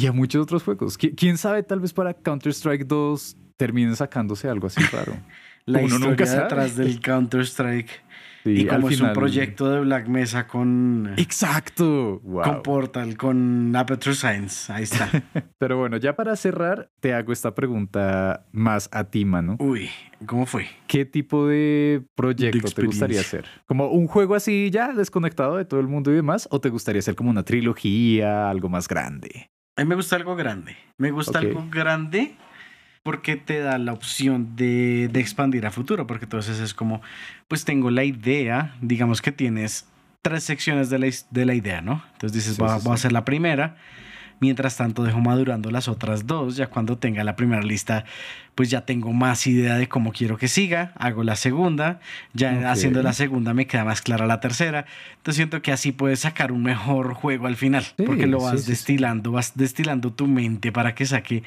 [0.00, 0.98] y a muchos otros juegos.
[0.98, 1.62] Qui- ¿Quién sabe?
[1.62, 5.14] Tal vez para Counter-Strike 2 terminen sacándose algo así raro.
[5.66, 6.42] La Uno nunca historia sabe.
[6.44, 7.90] detrás del Counter-Strike.
[8.42, 12.20] Sí, y como al es un proyecto de Black Mesa con, Exacto.
[12.20, 12.42] Wow.
[12.42, 14.72] con Portal, con Aperture Science.
[14.72, 15.10] Ahí está.
[15.58, 19.56] Pero bueno, ya para cerrar, te hago esta pregunta más a ti, mano.
[19.58, 19.90] Uy,
[20.24, 20.68] ¿cómo fue?
[20.86, 23.44] ¿Qué tipo de proyecto De te gustaría hacer?
[23.66, 26.48] ¿Como un juego así ya desconectado de todo el mundo y demás?
[26.50, 29.50] ¿O te gustaría hacer como una trilogía, algo más grande?
[29.76, 30.76] A mí me gusta algo grande.
[30.98, 32.34] Me gusta algo grande
[33.02, 36.06] porque te da la opción de, de expandir a futuro.
[36.06, 37.00] Porque entonces es como,
[37.48, 39.88] pues tengo la idea, digamos que tienes
[40.22, 42.04] tres secciones de la, is- de la idea, ¿no?
[42.12, 43.00] Entonces dices, Sí, voy, a- sí, voy a sí.
[43.00, 43.76] hacer la primera.
[44.40, 46.56] Mientras tanto, dejo madurando las otras dos.
[46.56, 48.04] Ya cuando tenga la primera lista,
[48.54, 50.92] pues ya tengo más idea de cómo quiero que siga.
[50.96, 52.00] Hago la segunda.
[52.32, 54.86] Ya haciendo la segunda me queda más clara la tercera.
[55.16, 57.82] Entonces siento que así puedes sacar un mejor juego al final.
[57.82, 58.70] Sí, porque lo vas sí, sí.
[58.70, 61.42] destilando, vas destilando tu mente para que saque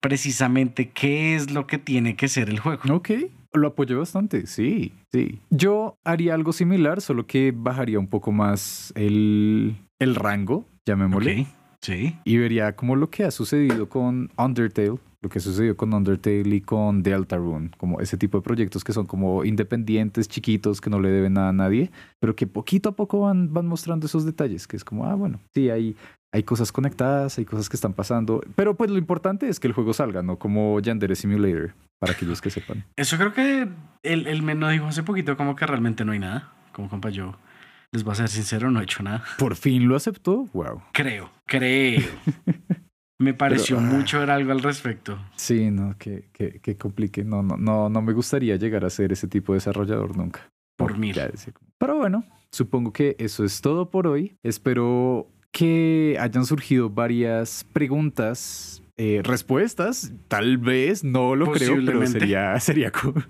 [0.00, 2.82] precisamente qué es lo que tiene que ser el juego.
[2.92, 3.10] Ok,
[3.54, 5.38] lo apoyo bastante, sí, sí.
[5.50, 11.46] Yo haría algo similar, solo que bajaría un poco más el, el rango, llamémosle, Ok,
[11.82, 12.16] Sí.
[12.24, 16.60] y vería como lo que ha sucedido con Undertale, lo que sucedió con Undertale y
[16.60, 21.10] con Deltarune, como ese tipo de proyectos que son como independientes, chiquitos, que no le
[21.10, 21.90] deben nada a nadie,
[22.20, 25.40] pero que poquito a poco van, van mostrando esos detalles, que es como, ah, bueno,
[25.54, 25.96] sí, hay,
[26.32, 29.74] hay cosas conectadas, hay cosas que están pasando, pero pues lo importante es que el
[29.74, 30.38] juego salga, ¿no?
[30.38, 32.84] Como Yandere Simulator, para aquellos que sepan.
[32.96, 33.68] Eso creo que
[34.02, 36.52] el, el men nos dijo hace poquito como que realmente no hay nada.
[36.72, 37.36] Como compa, yo
[37.92, 39.22] les voy a ser sincero, no he hecho nada.
[39.38, 40.82] Por fin lo aceptó, wow.
[40.92, 42.00] Creo, creo.
[43.18, 43.92] Me pareció Pero, ah.
[43.92, 45.16] mucho ver algo al respecto.
[45.36, 47.22] Sí, no, que, que, que complique.
[47.22, 50.50] No, no, no, no me gustaría llegar a ser ese tipo de desarrollador nunca.
[50.76, 51.14] Por mil.
[51.78, 54.36] Pero bueno, supongo que eso es todo por hoy.
[54.42, 60.12] Espero que hayan surgido varias preguntas, eh, respuestas.
[60.26, 63.24] Tal vez, no lo creo, pero sería, sería cool.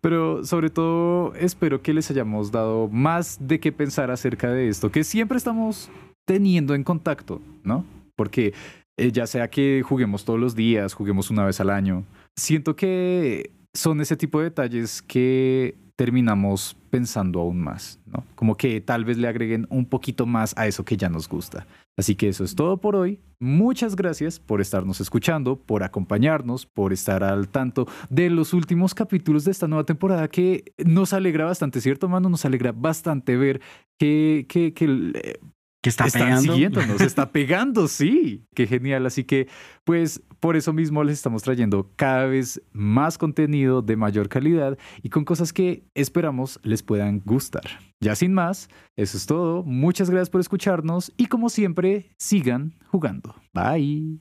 [0.00, 4.90] Pero sobre todo espero que les hayamos dado más de qué pensar acerca de esto,
[4.90, 5.90] que siempre estamos
[6.26, 7.84] teniendo en contacto, ¿no?
[8.16, 8.54] Porque
[8.96, 12.04] eh, ya sea que juguemos todos los días, juguemos una vez al año,
[12.36, 18.24] siento que son ese tipo de detalles que terminamos pensando aún más, ¿no?
[18.34, 21.66] Como que tal vez le agreguen un poquito más a eso que ya nos gusta.
[21.98, 23.20] Así que eso es todo por hoy.
[23.38, 29.44] Muchas gracias por estarnos escuchando, por acompañarnos, por estar al tanto de los últimos capítulos
[29.44, 32.28] de esta nueva temporada que nos alegra bastante, ¿cierto, mano?
[32.28, 33.60] Nos alegra bastante ver
[33.98, 35.40] que, que, que eh,
[35.82, 36.52] que está están pegando.
[36.52, 38.44] siguiéndonos, está pegando, sí.
[38.54, 39.06] Qué genial.
[39.06, 39.48] Así que,
[39.84, 45.10] pues, por eso mismo les estamos trayendo cada vez más contenido de mayor calidad y
[45.10, 47.64] con cosas que esperamos les puedan gustar.
[48.00, 49.62] Ya sin más, eso es todo.
[49.62, 53.34] Muchas gracias por escucharnos y como siempre, sigan jugando.
[53.52, 54.18] Bye.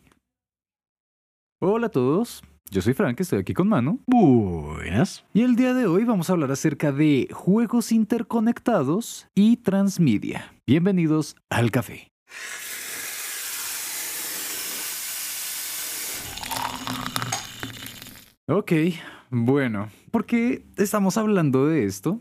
[1.62, 2.44] Hola a todos.
[2.72, 4.00] Yo soy Frank, estoy aquí con Manu.
[4.06, 5.26] Buenas.
[5.34, 10.54] Y el día de hoy vamos a hablar acerca de juegos interconectados y transmedia.
[10.68, 12.12] Bienvenidos al café.
[18.52, 18.72] Ok,
[19.30, 22.20] bueno, ¿por qué estamos hablando de esto?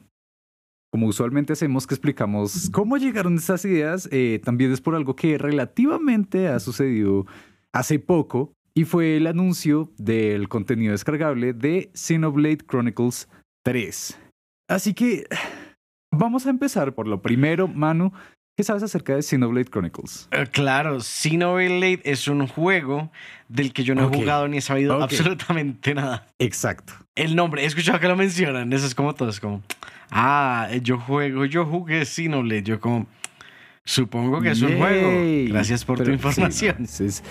[0.93, 5.39] Como usualmente hacemos que explicamos cómo llegaron estas ideas, eh, también es por algo que
[5.39, 7.25] relativamente ha sucedido
[7.73, 13.27] hace poco y fue el anuncio del contenido descargable de Xenoblade Chronicles
[13.65, 14.21] 3.
[14.69, 15.25] Así que
[16.13, 18.13] vamos a empezar por lo primero, Manu.
[18.59, 20.29] ¿Qué sabes acerca de Xenoblade Chronicles?
[20.33, 23.09] Eh, claro, Xenoblade es un juego
[23.47, 26.27] del que yo no he jugado ni he sabido absolutamente nada.
[26.41, 26.93] Exacto.
[27.15, 29.63] El nombre, he escuchado que lo mencionan, eso es como todo, es como,
[30.11, 33.07] ah, yo juego, yo jugué Xenoblade, yo como,
[33.85, 35.53] supongo que es un juego.
[35.53, 36.77] Gracias por tu Pero, sí, información.
[36.81, 37.23] no, es- es-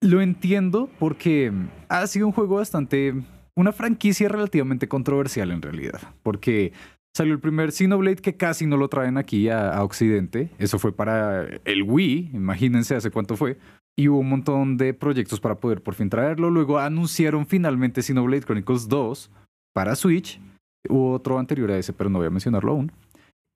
[0.00, 1.52] lo entiendo porque
[1.88, 3.14] ha sido un juego bastante.
[3.56, 6.00] Una franquicia relativamente controversial en realidad.
[6.22, 6.72] Porque
[7.16, 10.50] salió el primer Xenoblade que casi no lo traen aquí a, Occidente.
[10.58, 13.58] Eso fue para el Wii, imagínense hace cuánto fue.
[13.96, 16.50] Y hubo un montón de proyectos para poder por fin traerlo.
[16.50, 19.30] Luego anunciaron finalmente Xenoblade Chronicles 2
[19.74, 20.40] para Switch.
[20.88, 22.92] Hubo otro anterior a ese, pero no voy a mencionarlo aún.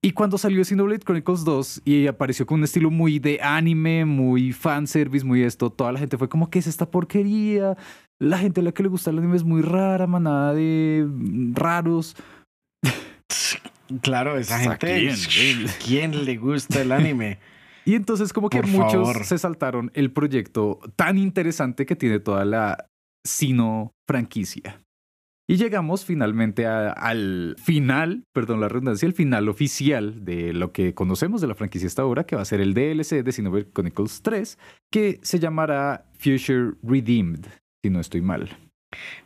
[0.05, 4.53] Y cuando salió Xenoblade Chronicles 2 y apareció con un estilo muy de anime, muy
[4.53, 7.77] fanservice, muy esto, toda la gente fue como, ¿qué es esta porquería?
[8.19, 11.07] La gente a la que le gusta el anime es muy rara, manada de
[11.55, 12.17] raros.
[14.01, 15.67] Claro, esa ¿A gente, quién?
[15.85, 17.39] ¿quién le gusta el anime?
[17.85, 19.25] Y entonces como que Por muchos favor.
[19.25, 22.87] se saltaron el proyecto tan interesante que tiene toda la
[23.27, 24.81] Sino franquicia.
[25.51, 30.95] Y llegamos finalmente a- al final, perdón la redundancia, el final oficial de lo que
[30.95, 34.23] conocemos de la franquicia hasta ahora, que va a ser el DLC de Xenoblade Chronicles
[34.23, 34.59] 3,
[34.93, 37.47] que se llamará Future Redeemed,
[37.83, 38.57] si no estoy mal.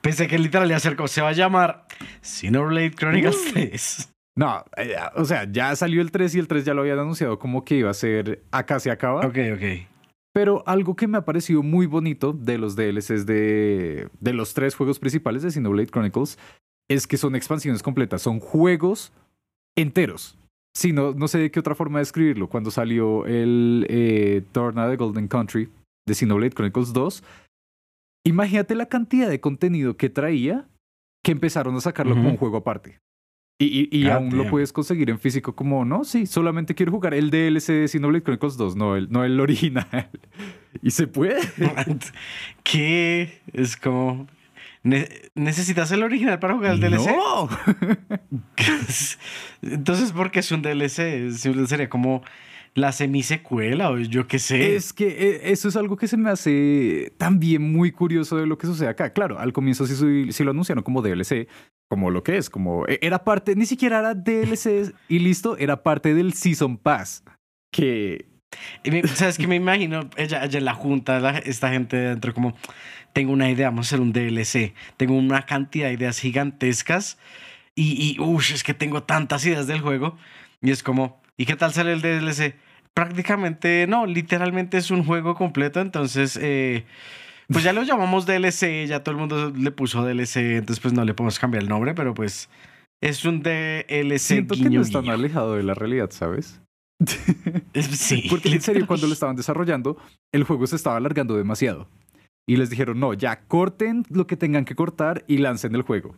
[0.00, 1.86] Pensé que literal le acercó, se va a llamar
[2.22, 3.52] Xenoblade Chronicles Uh.
[3.52, 4.12] 3.
[4.36, 7.38] No, eh, o sea, ya salió el 3 y el 3 ya lo habían anunciado
[7.38, 9.26] como que iba a ser acá se acaba.
[9.26, 9.88] Ok, ok.
[10.34, 14.74] Pero algo que me ha parecido muy bonito de los DLCs de, de los tres
[14.74, 16.38] juegos principales de Xenoblade Chronicles
[16.90, 19.14] es que son expansiones completas, son juegos
[19.74, 20.36] enteros.
[20.76, 22.50] Sí, no, no sé de qué otra forma describirlo.
[22.50, 25.70] Cuando salió el eh, Torna de Golden Country
[26.06, 27.24] de Xenoblade Chronicles 2,
[28.26, 30.68] imagínate la cantidad de contenido que traía
[31.24, 32.98] que empezaron a sacarlo como un juego aparte.
[33.58, 36.92] Y, y, y God aún lo puedes conseguir en físico como, no, sí, solamente quiero
[36.92, 40.10] jugar el DLC de Xenoblade Chronicles 2, no el, no el original.
[40.82, 41.40] y se puede.
[42.62, 43.40] ¿Qué?
[43.54, 44.26] Es como...
[44.82, 47.06] ne- ¿Necesitas el original para jugar el DLC?
[47.06, 47.48] No.
[49.62, 51.30] Entonces, ¿por qué es un DLC?
[51.66, 52.22] Sería como
[52.76, 54.76] la semisecuela o yo qué sé.
[54.76, 58.58] Es que eh, eso es algo que se me hace también muy curioso de lo
[58.58, 59.12] que sucede acá.
[59.12, 61.48] Claro, al comienzo sí, sí- lo anunciaron como DLC,
[61.90, 65.82] como lo que es, como eh, era parte, ni siquiera era DLC y listo, era
[65.82, 67.24] parte del Season Pass.
[67.72, 68.26] Que
[69.14, 70.08] ¿Sabes qué me imagino?
[70.16, 72.54] Ella, ella en la junta, la- esta gente dentro como,
[73.12, 74.74] tengo una idea, vamos a hacer un DLC.
[74.96, 77.18] Tengo una cantidad de ideas gigantescas
[77.74, 80.16] y, y uff, es que tengo tantas ideas del juego.
[80.62, 82.54] Y es como, ¿y qué tal sale el DLC?
[82.96, 86.38] Prácticamente, no, literalmente es un juego completo, entonces...
[86.40, 86.84] eh,
[87.48, 91.04] pues ya lo llamamos DLC, ya todo el mundo le puso DLC, entonces pues no
[91.04, 92.48] le podemos cambiar el nombre, pero pues
[93.00, 96.60] es un DLC siento que no es tan alejado de la realidad, ¿sabes?
[97.04, 99.96] Sí, Porque en serio, cuando lo estaban desarrollando,
[100.32, 101.88] el juego se estaba alargando demasiado.
[102.48, 106.16] Y les dijeron, no, ya corten lo que tengan que cortar y lancen el juego.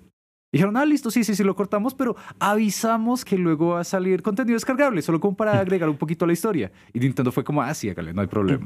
[0.53, 4.23] Dijeron, ah, listo, sí, sí, sí, lo cortamos, pero avisamos que luego va a salir
[4.23, 6.73] contenido descargable, solo como para agregar un poquito a la historia.
[6.95, 8.65] Y Nintendo fue como, ah, sí, hágale, no hay problema.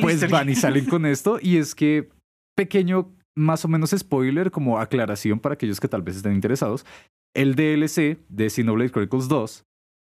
[0.00, 2.08] Pues van y salen con esto, y es que,
[2.56, 6.86] pequeño, más o menos spoiler, como aclaración para aquellos que tal vez estén interesados,
[7.34, 9.64] el DLC de Xenoblade Chronicles 2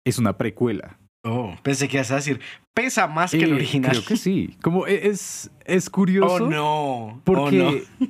[0.05, 0.99] es una precuela.
[1.25, 2.41] Oh, pensé que ibas a decir,
[2.75, 3.93] pesa más que el Eh, original.
[3.93, 4.57] Creo que sí.
[4.61, 6.45] Como e- es, es curioso.
[6.45, 7.21] Oh, no.
[7.25, 8.07] Porque, Oh,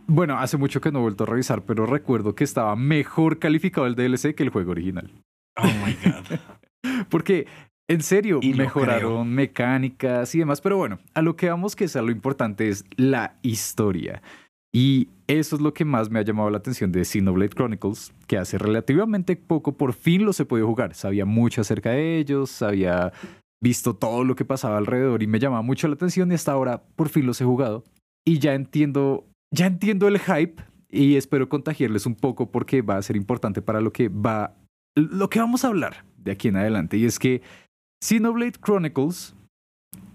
[0.08, 3.86] bueno, hace mucho que no he vuelto a revisar, pero recuerdo que estaba mejor calificado
[3.86, 5.10] el DLC que el juego original.
[5.56, 6.38] Oh my God.
[7.10, 7.46] Porque,
[7.88, 10.60] en serio, Y mejoraron mecánicas y demás.
[10.60, 14.20] Pero bueno, a lo que vamos que es lo importante es la historia.
[14.72, 18.38] Y eso es lo que más me ha llamado la atención de Xenoblade Chronicles, que
[18.38, 20.94] hace relativamente poco por fin los he podido jugar.
[20.94, 23.12] Sabía mucho acerca de ellos, había
[23.62, 26.82] visto todo lo que pasaba alrededor y me llamaba mucho la atención y hasta ahora
[26.96, 27.84] por fin los he jugado.
[28.26, 33.02] Y ya entiendo, ya entiendo el hype y espero contagiarles un poco porque va a
[33.02, 34.54] ser importante para lo que va,
[34.94, 36.96] lo que vamos a hablar de aquí en adelante.
[36.98, 37.42] Y es que
[38.02, 39.34] Xenoblade Chronicles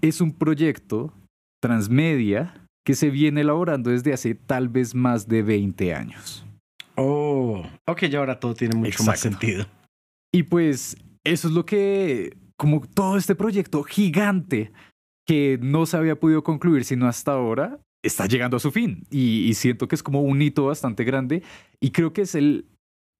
[0.00, 1.12] es un proyecto
[1.60, 6.44] transmedia que se viene elaborando desde hace tal vez más de 20 años.
[6.96, 9.66] Oh, ok, ya ahora todo tiene mucho más sentido.
[10.32, 14.72] Y pues eso es lo que, como todo este proyecto gigante
[15.26, 19.06] que no se había podido concluir sino hasta ahora, está llegando a su fin.
[19.10, 21.42] Y, y siento que es como un hito bastante grande
[21.80, 22.66] y creo que es el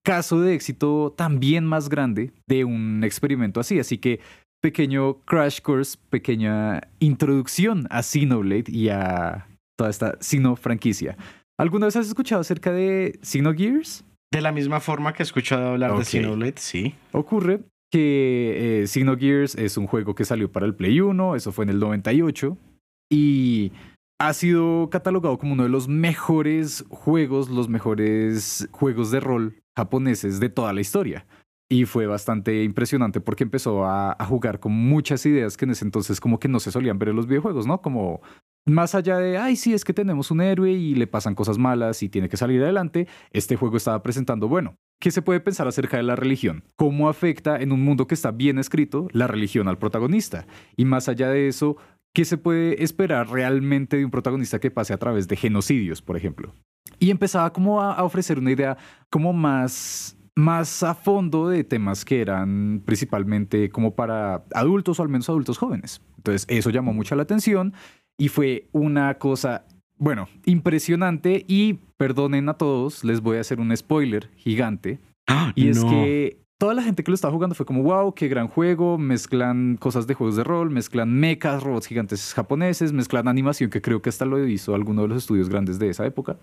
[0.04, 3.78] caso de éxito también más grande de un experimento así.
[3.80, 4.20] Así que
[4.60, 11.16] pequeño crash course, pequeña introducción a Xenoblade y a toda esta Xeno franquicia.
[11.58, 14.04] ¿Alguna vez has escuchado acerca de Xenogears?
[14.32, 15.98] De la misma forma que he escuchado hablar Ok.
[15.98, 16.94] de Xenoblade, sí.
[17.12, 17.60] Ocurre
[17.92, 21.70] que eh, Xenogears es un juego que salió para el Play 1, eso fue en
[21.70, 22.56] el 98,
[23.12, 23.70] y
[24.20, 30.40] ha sido catalogado como uno de los mejores juegos, los mejores juegos de rol japoneses
[30.40, 31.26] de toda la historia.
[31.70, 35.84] Y fue bastante impresionante porque empezó a, a jugar con muchas ideas que en ese
[35.84, 37.80] entonces como que no se solían ver en los videojuegos, ¿no?
[37.80, 38.20] Como
[38.66, 42.02] más allá de, ay, sí, es que tenemos un héroe y le pasan cosas malas
[42.02, 45.98] y tiene que salir adelante, este juego estaba presentando, bueno, ¿qué se puede pensar acerca
[45.98, 46.64] de la religión?
[46.76, 50.46] ¿Cómo afecta en un mundo que está bien escrito la religión al protagonista?
[50.76, 51.76] Y más allá de eso,
[52.14, 56.16] ¿qué se puede esperar realmente de un protagonista que pase a través de genocidios, por
[56.16, 56.54] ejemplo?
[56.98, 58.76] Y empezaba como a, ofrecer una idea
[59.10, 65.08] como más más a fondo de temas que eran principalmente como para adultos o al
[65.08, 66.00] menos adultos jóvenes.
[66.16, 67.72] Entonces eso llamó mucho la atención
[68.18, 69.64] y fue una cosa,
[69.98, 74.98] bueno, impresionante y perdonen a todos, les voy a hacer un spoiler gigante.
[75.54, 75.90] Y es No.
[75.90, 79.76] que toda la gente que lo estaba jugando fue como, wow, qué gran juego, mezclan
[79.78, 84.08] cosas de juegos de rol, mezclan mechas, robots gigantes japoneses, mezclan animación, que creo que
[84.10, 86.36] hasta lo hizo alguno de los estudios grandes de esa época.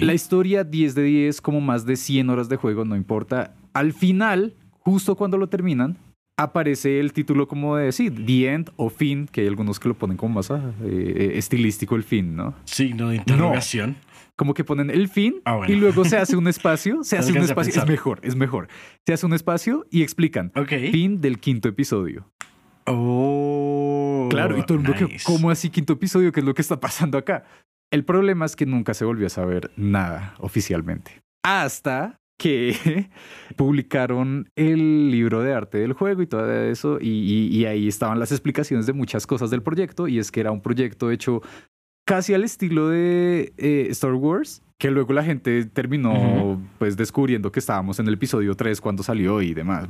[0.00, 3.54] La historia 10 de 10, como más de 100 horas de juego, no importa.
[3.74, 5.96] Al final, justo cuando lo terminan,
[6.38, 9.94] aparece el título como de, sí, The End o Fin, que hay algunos que lo
[9.94, 12.54] ponen como más ah, eh, estilístico el fin, ¿no?
[12.64, 13.96] Signo de interrogación.
[14.36, 15.74] Como que ponen el fin Ah, bueno.
[15.74, 18.68] y luego se hace un espacio, se hace un espacio, es mejor, es mejor.
[19.04, 20.52] Se hace un espacio y explican.
[20.54, 20.70] Ok.
[20.92, 22.30] Fin del quinto episodio.
[22.86, 24.28] Oh.
[24.30, 25.16] Claro, y todo el mundo que.
[25.24, 26.30] ¿cómo así quinto episodio?
[26.30, 27.44] ¿Qué es lo que está pasando acá?
[27.90, 31.20] El problema es que nunca se volvió a saber nada oficialmente.
[31.42, 33.10] Hasta que
[33.56, 38.86] publicaron el libro de arte del juego y todo eso, y, ahí estaban las explicaciones
[38.86, 41.42] de muchas cosas del proyecto, y es que era un proyecto hecho
[42.06, 47.58] casi al estilo de eh, Star Wars, que luego la gente terminó pues descubriendo que
[47.58, 49.88] estábamos en el episodio 3 cuando salió y demás,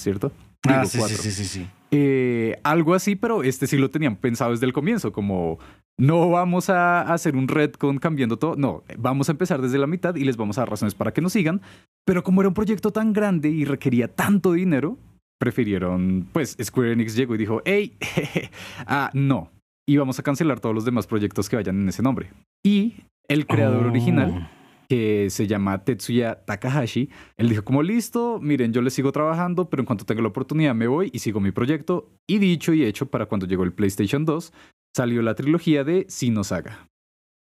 [0.00, 0.32] ¿cierto?
[0.66, 1.66] Ah, Digo, sí, sí, sí, sí, sí.
[1.90, 5.58] Eh, algo así, pero este sí lo tenían pensado desde el comienzo, como
[5.98, 10.14] no vamos a hacer un retcon cambiando todo, no, vamos a empezar desde la mitad
[10.14, 11.60] y les vamos a dar razones para que nos sigan,
[12.06, 14.96] pero como era un proyecto tan grande y requería tanto dinero,
[15.38, 17.98] prefirieron, pues Square Enix llegó y dijo, hey,
[18.86, 19.50] ah, no,
[19.86, 22.30] y vamos a cancelar todos los demás proyectos que vayan en ese nombre.
[22.64, 22.94] Y
[23.28, 23.90] el creador Oh.
[23.90, 24.50] original
[24.88, 27.08] que se llama Tetsuya Takahashi.
[27.38, 30.74] Él dijo como listo, miren, yo le sigo trabajando, pero en cuanto tenga la oportunidad
[30.74, 32.10] me voy y sigo mi proyecto.
[32.28, 34.52] Y dicho y hecho, para cuando llegó el PlayStation 2,
[34.94, 36.88] salió la trilogía de Sinosaga.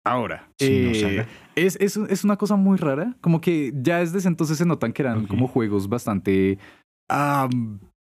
[0.06, 4.56] Ahora, eh, es, es, es una cosa muy rara, como que ya desde ese entonces
[4.56, 6.56] se notan que eran como juegos bastante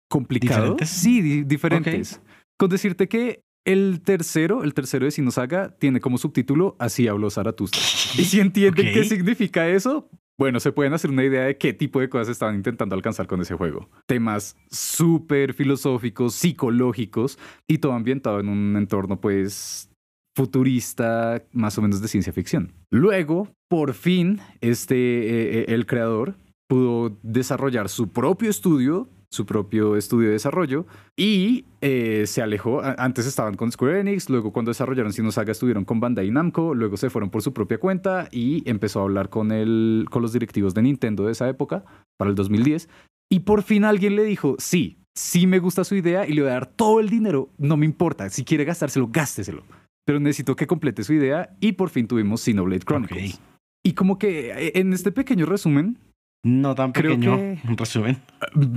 [0.10, 0.78] complicados.
[0.78, 0.89] ¿Diferentes?
[0.89, 2.22] Sí, di- diferentes.
[2.58, 7.82] Con decirte que el tercero, el tercero de Sinosaga, tiene como subtítulo Así habló Zaratustra.
[8.17, 11.99] Y si entienden qué significa eso, bueno, se pueden hacer una idea de qué tipo
[11.99, 13.88] de cosas estaban intentando alcanzar con ese juego.
[14.08, 19.91] Temas súper filosóficos, psicológicos y todo ambientado en un entorno, pues,
[20.36, 22.74] futurista, más o menos de ciencia ficción.
[22.89, 29.95] Luego, por fin, este, eh, eh, el creador pudo desarrollar su propio estudio, su propio
[29.95, 32.82] estudio de desarrollo y eh, se alejó.
[32.84, 37.09] Antes estaban con Square Enix, luego cuando desarrollaron Sinosaga estuvieron con Bandai Namco, luego se
[37.09, 40.82] fueron por su propia cuenta y empezó a hablar con, el, con los directivos de
[40.82, 41.86] Nintendo de esa época,
[42.17, 42.89] para el 2010.
[43.32, 46.49] Y por fin alguien le dijo, sí, sí me gusta su idea y le voy
[46.49, 49.63] a dar todo el dinero, no me importa, si quiere gastárselo, gásteselo.
[50.05, 53.36] Pero necesito que complete su idea y por fin tuvimos Xenoblade Chronicles.
[53.36, 53.41] Ok.
[53.86, 55.97] Y como que eh, en este pequeño resumen,
[56.44, 58.18] No tan Creo pequeño, que- en resumen.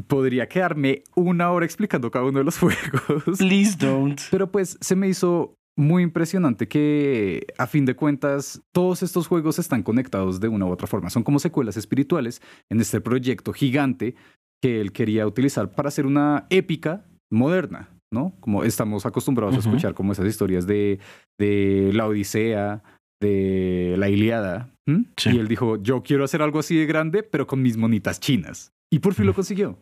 [0.08, 3.38] podría quedarme una hora explicando cada uno de los juegos.
[3.38, 4.20] Please don't.
[4.30, 9.58] Pero pues se me hizo muy impresionante que a fin de cuentas todos estos juegos
[9.58, 11.08] están conectados de una u otra forma.
[11.08, 14.14] Son como secuelas espirituales en este proyecto gigante
[14.62, 18.34] que él quería utilizar para hacer una épica moderna, ¿no?
[18.40, 20.98] Como estamos acostumbrados a escuchar como esas historias de,
[21.38, 22.82] de la Odisea,
[23.22, 24.68] de la Iliada.
[24.86, 28.72] Y él dijo, yo quiero hacer algo así de grande, pero con mis monitas chinas.
[28.92, 29.34] Y por fin lo Mm.
[29.36, 29.78] consiguió.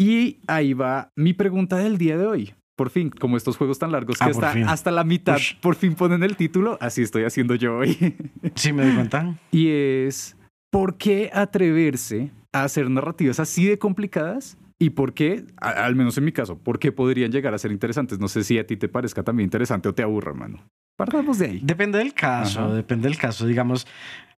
[0.00, 2.54] Y ahí va mi pregunta del día de hoy.
[2.76, 5.54] Por fin, como estos juegos tan largos que Ah, por hasta, hasta la mitad Ush.
[5.60, 7.96] por fin ponen el título, así estoy haciendo yo hoy.
[8.54, 9.36] Sí, me di cuenta.
[9.50, 10.36] y es,
[10.70, 14.56] ¿por qué atreverse a hacer narrativas así de complicadas?
[14.80, 18.20] ¿Y por qué, al menos en mi caso, por qué podrían llegar a ser interesantes?
[18.20, 20.62] No sé si a ti te parezca también interesante o te aburra, mano.
[20.98, 21.60] Partamos de ahí.
[21.62, 22.74] Depende del caso, Ajá.
[22.74, 23.46] depende del caso.
[23.46, 23.86] Digamos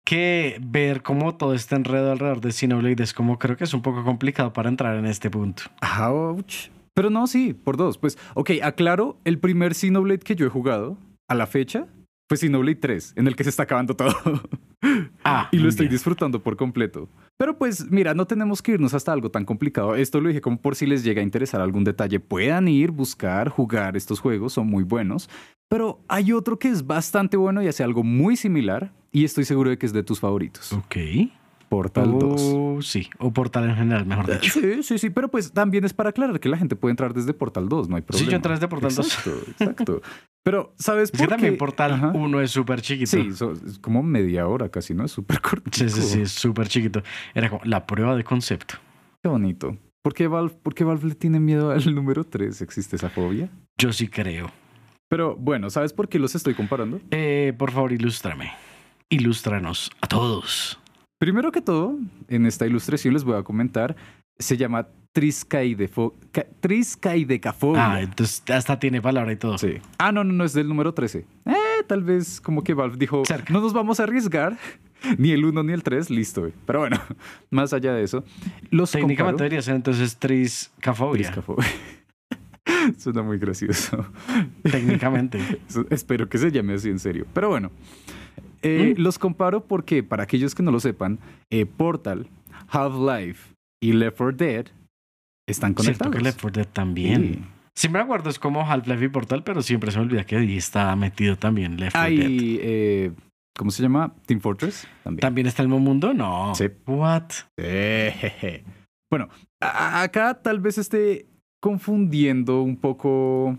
[0.05, 3.81] que ver cómo todo este enredo alrededor de Xenoblade es como creo que es un
[3.81, 5.63] poco complicado para entrar en este punto.
[5.99, 6.69] Ouch.
[6.95, 7.97] Pero no, sí, por dos.
[7.97, 10.99] Pues, ok, aclaro, el primer Xenoblade que yo he jugado
[11.29, 11.87] a la fecha
[12.29, 14.15] fue Xenoblade 3, en el que se está acabando todo.
[15.25, 15.95] Ah, y lo estoy bien.
[15.95, 17.09] disfrutando por completo.
[17.41, 19.95] Pero pues, mira, no tenemos que irnos hasta algo tan complicado.
[19.95, 22.21] Esto lo dije como por si les llega a interesar algún detalle.
[22.21, 25.31] Puedan ir, buscar, jugar estos juegos, son muy buenos.
[25.67, 28.93] Pero hay otro que es bastante bueno y hace algo muy similar.
[29.11, 30.71] Y estoy seguro de que es de tus favoritos.
[30.75, 30.97] Ok.
[31.71, 32.41] Portal 2.
[32.55, 34.61] Oh, sí, o Portal en general, mejor dicho.
[34.61, 37.33] Sí, sí, sí, pero pues también es para aclarar que la gente puede entrar desde
[37.33, 38.25] Portal 2, no hay problema.
[38.27, 39.07] Sí, yo entré desde Portal 2.
[39.07, 40.03] Exacto, exacto.
[40.43, 41.59] Pero, ¿sabes Es por que también qué?
[41.59, 42.13] Portal Ajá.
[42.13, 43.11] 1 es súper chiquito.
[43.11, 45.05] Sí, so- es como media hora casi, ¿no?
[45.05, 45.71] Es súper corto.
[45.73, 47.03] Sí, sí, sí, es súper chiquito.
[47.35, 48.75] Era como la prueba de concepto.
[49.23, 49.77] Qué bonito.
[50.03, 52.63] ¿Por qué, Valve, ¿Por qué Valve le tiene miedo al número 3?
[52.63, 53.49] ¿Existe esa fobia?
[53.79, 54.51] Yo sí creo.
[55.09, 57.01] Pero bueno, ¿sabes por qué los estoy comparando?
[57.13, 58.51] Eh, por favor, ilústrame.
[59.09, 60.79] Ilústranos a todos.
[61.21, 61.99] Primero que todo,
[62.29, 63.95] en esta ilustración les voy a comentar,
[64.39, 67.93] se llama triscaidecafobia.
[67.93, 69.59] Ah, entonces hasta tiene palabra y todo.
[69.59, 69.75] Sí.
[69.99, 71.27] Ah, no, no, no, es del número 13.
[71.45, 71.55] Eh,
[71.87, 73.53] tal vez como que Valve dijo, Cerca.
[73.53, 74.57] no nos vamos a arriesgar,
[75.19, 76.41] ni el 1 ni el 3, listo.
[76.41, 76.55] güey.
[76.65, 76.99] Pero bueno,
[77.51, 78.25] más allá de eso,
[78.71, 81.25] los Técnicamente comparo- debería ser entonces triscafobia.
[81.25, 81.69] Triscafobia.
[82.99, 84.07] Suena muy gracioso.
[84.63, 85.39] Técnicamente.
[85.91, 87.27] Espero que se llame así en serio.
[87.35, 87.71] Pero bueno,
[88.63, 89.01] eh, Mm.
[89.03, 91.19] los comparo porque, para aquellos que no lo sepan,
[91.51, 92.29] eh, Portal,
[92.69, 94.67] Half-Life y Left 4 Dead
[95.49, 96.17] están Cierto conectados.
[96.17, 97.23] que Left 4 Dead también.
[97.35, 97.43] Sí.
[97.77, 100.57] Siempre me acuerdo, es como Half-Life y Portal, pero siempre se me olvida que ahí
[100.57, 102.29] está metido también Left 4 Dead.
[102.31, 103.13] Eh,
[103.57, 104.13] ¿cómo se llama?
[104.27, 105.21] Team Fortress también.
[105.21, 106.13] ¿También está el mismo mundo?
[106.13, 106.55] No.
[106.55, 106.67] Sí.
[106.87, 107.25] What?
[107.59, 108.65] Jeje.
[109.11, 109.29] Bueno,
[109.61, 111.27] acá tal vez esté
[111.61, 113.59] confundiendo un poco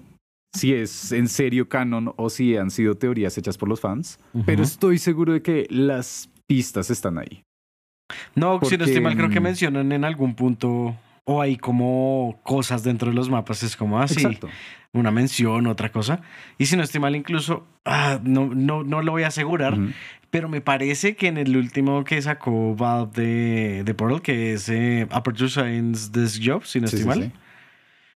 [0.54, 4.64] si es en serio canon o si han sido teorías hechas por los fans, pero
[4.64, 7.44] estoy seguro de que las pistas están ahí.
[8.36, 12.40] No, si no estoy mal, creo que mm, mencionan en algún punto o hay como
[12.44, 14.50] cosas dentro de los mapas, es como así, Exacto.
[14.92, 16.22] una mención, otra cosa.
[16.58, 19.78] Y si no estoy mal, incluso, ah, no, no, no lo voy a asegurar,
[20.30, 24.68] pero me parece que en el último que sacó Valve de, de Portal, que es
[24.70, 27.40] eh, Aperture Science Desk Job, si no Sí, estoy sí, mal, sí.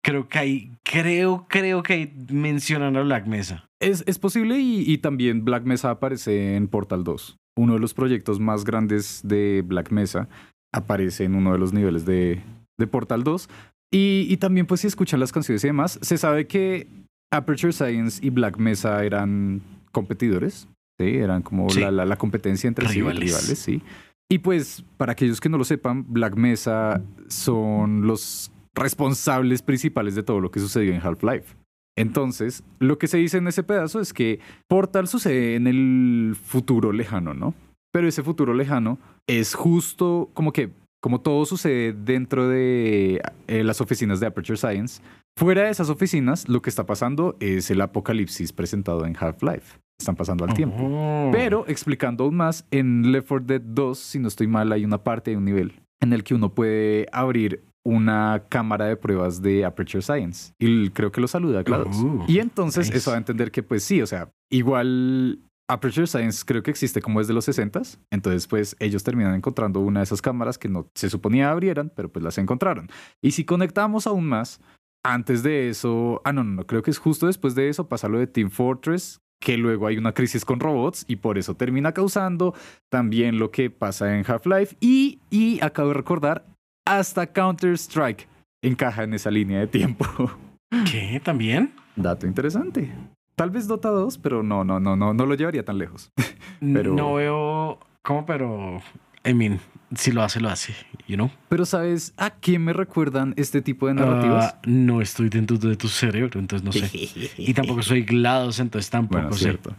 [0.05, 3.65] Creo que ahí, creo, creo que ahí mencionan a Black Mesa.
[3.81, 7.37] Es, es posible y, y también Black Mesa aparece en Portal 2.
[7.57, 10.29] Uno de los proyectos más grandes de Black Mesa
[10.73, 12.43] aparece en uno de los niveles de,
[12.79, 13.49] de Portal 2.
[13.93, 16.87] Y, y también pues si escuchan las canciones y demás, se sabe que
[17.33, 20.69] Aperture Science y Black Mesa eran competidores.
[21.01, 21.81] Sí, eran como Sí.
[21.81, 23.21] la, la- la competencia entre sí, Rivales.
[23.21, 23.83] rivales, sí.
[24.31, 30.23] Y pues, para aquellos que no lo sepan, Black Mesa son los responsables principales de
[30.23, 31.57] todo lo que sucedió en Half-Life.
[31.97, 36.93] Entonces, lo que se dice en ese pedazo es que Portal sucede en el futuro
[36.93, 37.55] lejano, ¿no?
[37.93, 38.99] Pero ese futuro lejano
[39.29, 40.71] es justo como que,
[41.01, 45.01] como todo sucede dentro de eh, las oficinas de Aperture Science,
[45.39, 49.79] fuera de esas oficinas, lo que está pasando es el apocalipsis presentado en Half-Life.
[50.01, 51.31] Están pasando al tiempo.
[51.31, 54.99] Pero explicando aún más, en Left 4 Dead 2, si no estoy mal, hay una
[54.99, 59.65] parte, hay un nivel en el que uno puede abrir una cámara de pruebas de
[59.65, 60.55] Aperture Science.
[60.59, 61.83] Y creo que lo saluda a.
[61.83, 62.99] Uh, y entonces nice.
[62.99, 67.03] eso va a entender que pues sí, o sea, igual Aperture Science creo que existe
[67.03, 67.99] como desde los 60s.
[68.11, 72.11] Entonces pues ellos terminan encontrando una de esas cámaras que no se suponía abrieran, pero
[72.11, 72.89] pues las encontraron.
[73.23, 74.61] Y si conectamos aún más,
[75.05, 78.09] antes de eso, ah, no, no, no, creo que es justo después de eso pasa
[78.09, 81.93] lo de Team Fortress, que luego hay una crisis con robots y por eso termina
[81.93, 82.55] causando
[82.91, 86.47] también lo que pasa en Half-Life y, y acabo de recordar
[86.85, 88.29] hasta Counter-Strike
[88.63, 90.07] encaja en esa línea de tiempo.
[90.91, 91.21] ¿Qué?
[91.23, 91.75] ¿También?
[91.97, 92.93] Dato interesante.
[93.37, 96.11] Tal vez Dota 2, pero no, no, no, no, no lo llevaría tan lejos.
[96.61, 98.81] Pero- No veo cómo, pero.
[99.27, 99.61] I mean,
[99.95, 100.75] si lo hace, lo hace,
[101.07, 101.31] you know?
[101.49, 104.55] Pero ¿sabes a quién me recuerdan este tipo de narrativas?
[104.55, 106.91] Ah, no estoy dentro de tu cerebro, entonces no sé.
[107.39, 109.45] Y tampoco soy GLaDOS, entonces tampoco bueno, sé.
[109.45, 109.75] cierto.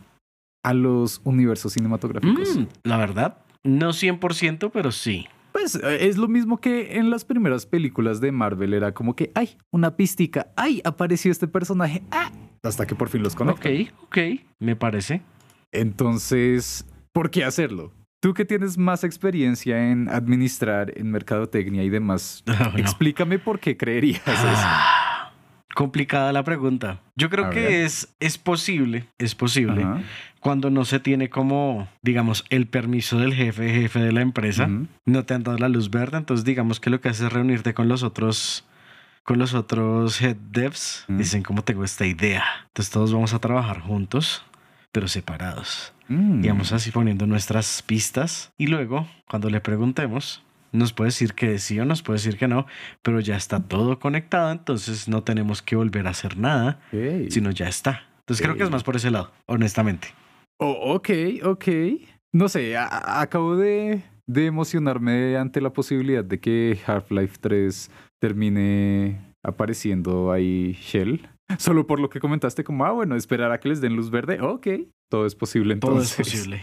[0.63, 2.55] A los universos cinematográficos.
[2.57, 5.27] Mm, la verdad, no 100%, pero sí.
[5.55, 8.73] Pues eh, es lo mismo que en las primeras películas de Marvel.
[8.73, 10.47] Era como que, ay, una pistica.
[10.57, 12.03] Ay, apareció este personaje.
[12.11, 12.29] Ah,
[12.61, 13.71] hasta que por fin los conectan.
[13.73, 14.17] Ok, ok,
[14.59, 15.21] me parece.
[15.71, 17.93] Entonces, ¿por qué hacerlo?
[18.21, 22.77] Tú que tienes más experiencia en administrar, en mercadotecnia y demás, Ah, no.
[22.79, 24.67] explícame por qué creerías eso.
[25.75, 27.01] Complicada la pregunta.
[27.15, 30.01] Yo creo que es, es posible, es posible, Ajá.
[30.39, 34.87] cuando no se tiene como, digamos, el permiso del jefe, jefe de la empresa, Ujú.
[35.05, 37.73] no te han dado la luz verde, entonces digamos que lo que haces es reunirte
[37.73, 38.65] con los otros
[39.23, 42.43] con los otros head devs, dicen cómo tengo esta idea.
[42.67, 44.45] Entonces todos vamos a trabajar juntos,
[44.91, 45.93] pero separados.
[46.07, 46.45] Mm.
[46.45, 50.44] Y vamos así poniendo nuestras pistas y luego, cuando le preguntemos,
[50.75, 52.65] nos puede decir que sí o nos puede decir que no,
[53.01, 56.79] pero ya está todo conectado, entonces no tenemos que volver a hacer nada,
[57.29, 58.03] sino ya está.
[58.19, 60.07] Entonces creo que es más por ese lado, honestamente.
[60.59, 61.09] Oh, ok,
[61.43, 61.67] ok.
[62.33, 70.31] No sé, acabo de, de emocionarme ante la posibilidad de que Half-Life 3 termine apareciendo
[70.31, 71.27] ahí Shell.
[71.59, 74.41] Solo por lo que comentaste, como, ah, bueno, esperar a que les den luz verde.
[74.41, 74.67] Ok,
[75.09, 76.19] todo es posible Todo entonces.
[76.19, 76.61] es posible.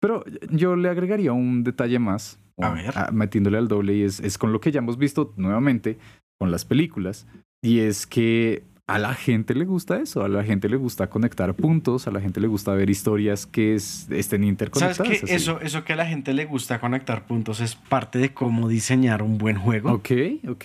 [0.00, 2.94] Pero yo le agregaría un detalle más, A ver.
[3.12, 5.98] metiéndole al doble, y es, es con lo que ya hemos visto nuevamente
[6.38, 7.26] con las películas,
[7.62, 11.54] y es que a la gente le gusta eso, a la gente le gusta conectar
[11.54, 15.08] puntos, a la gente le gusta ver historias que es- estén ¿Sabes interconectadas.
[15.08, 15.24] qué?
[15.24, 15.34] así.
[15.34, 19.22] Eso, eso que a la gente le gusta conectar puntos es parte de cómo diseñar
[19.22, 19.90] un buen juego.
[19.92, 20.10] Ok,
[20.48, 20.64] ok.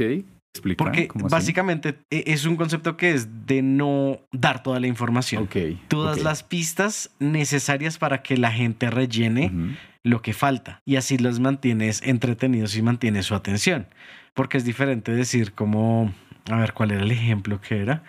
[0.54, 0.84] Explica.
[0.84, 1.32] Porque ¿cómo así?
[1.32, 5.44] básicamente e- es un concepto que es de no dar toda la información.
[5.44, 5.56] Ok.
[5.88, 6.24] Tú das ok.
[6.24, 9.76] las pistas necesarias para que la gente rellene Ujú.
[10.04, 13.88] Lo que falta y así los mantienes entretenidos y mantienes su atención.
[14.34, 16.14] Porque es diferente decir como,
[16.50, 18.04] a ver, ¿cuál era el ejemplo que era?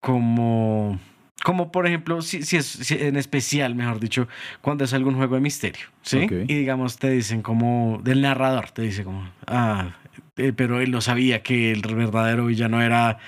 [0.00, 0.98] Como,
[1.42, 4.28] como por ejemplo, si, si es si en especial, mejor dicho,
[4.60, 6.26] cuando es algún juego de misterio, ¿sí?
[6.30, 9.96] Y digamos, te dicen como, del narrador, te dice como, ah,
[10.36, 13.18] eh, pero él no sabía que el verdadero villano era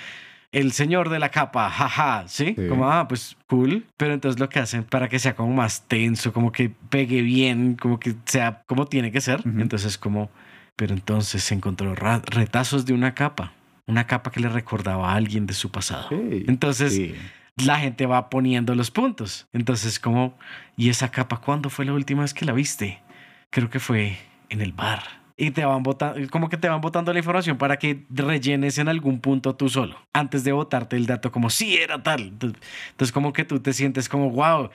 [0.53, 2.55] el señor de la capa, jaja, ¿sí?
[2.57, 2.69] Sí.
[2.69, 3.87] Como, ah, pues cool.
[3.97, 7.75] Pero entonces lo que hacen para que sea como más tenso, como que pegue bien,
[7.75, 9.41] como que sea como tiene que ser.
[9.41, 9.61] Ujú.
[9.61, 10.31] Entonces como,
[10.77, 13.53] pero entonces se encontró retazos de una capa,
[13.87, 16.09] una capa que le recordaba a alguien de su pasado.
[16.11, 17.15] Entonces Sí.
[17.65, 19.47] la gente va poniendo los puntos.
[19.53, 20.37] Entonces como,
[20.77, 23.01] ¿y esa capa cuándo fue la última vez que la viste?
[23.51, 24.19] Creo que fue
[24.51, 25.03] en el bar.
[25.45, 28.87] Y te van botando, como que te van botando la información para que rellenes en
[28.89, 32.21] algún punto tú solo, antes de botarte el dato como, sí, era tal.
[32.29, 34.71] Entonces, como que tú te sientes como, wow,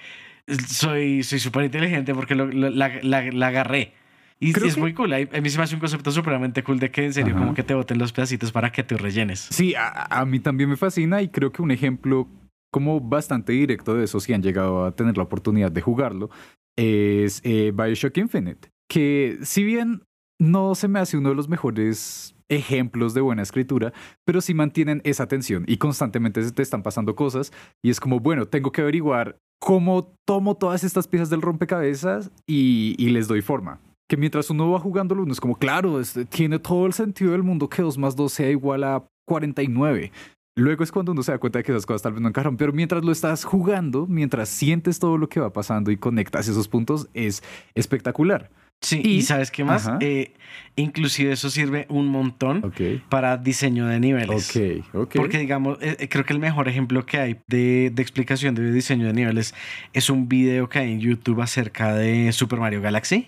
[0.68, 3.94] soy soy súper inteligente porque lo- lo- la, la- la agarré.
[4.40, 5.14] Y Creo es que- muy cool.
[5.14, 7.40] A mí se me hace un concepto supremamente cool de que en serio Ajá.
[7.40, 9.40] como que te boten los pedacitos para que tú rellenes.
[9.50, 12.28] Sí, a, a mí también me fascina y creo que un ejemplo
[12.72, 16.30] como bastante directo de eso, si han llegado a tener la oportunidad de jugarlo,
[16.76, 20.04] es eh, Bioshock Infinite, que si bien
[20.40, 23.94] no se me hace uno de los mejores ejemplos de buena escritura,
[24.26, 27.52] pero sí mantienen esa tensión y constantemente se te están pasando cosas
[27.84, 32.96] y es como, bueno, tengo que averiguar cómo tomo todas estas piezas del rompecabezas y,
[33.10, 33.80] les doy forma.
[34.10, 37.44] Que mientras uno va jugándolo, uno es como, claro, este, tiene todo el sentido del
[37.44, 40.12] mundo que 2 más 2 sea igual a 49.
[40.56, 42.58] Luego es cuando uno se da cuenta de que esas cosas tal vez no encajan,
[42.58, 46.68] pero mientras lo estás jugando, mientras sientes todo lo que va pasando y conectas esos
[46.68, 47.44] puntos, es
[47.76, 48.50] espectacular.
[48.82, 49.90] Sí, Y- y, ¿sabes qué más?
[50.02, 50.34] Eh,
[50.76, 52.62] inclusive eso sirve un montón
[53.10, 54.56] para diseño de niveles.
[54.56, 55.16] ok, ok.
[55.16, 58.72] Porque, digamos, eh, eh, creo que el mejor ejemplo que hay de, de explicación de
[58.72, 59.56] diseño de niveles
[59.94, 63.28] es un video que hay en YouTube acerca de Super Mario Galaxy,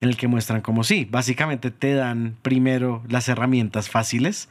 [0.00, 4.48] en el que muestran como sí, básicamente te dan primero las herramientas fáciles,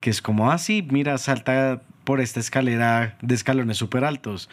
[0.00, 4.50] que es como, ah, sí, mira, salta por esta escalera de escalones súper altos.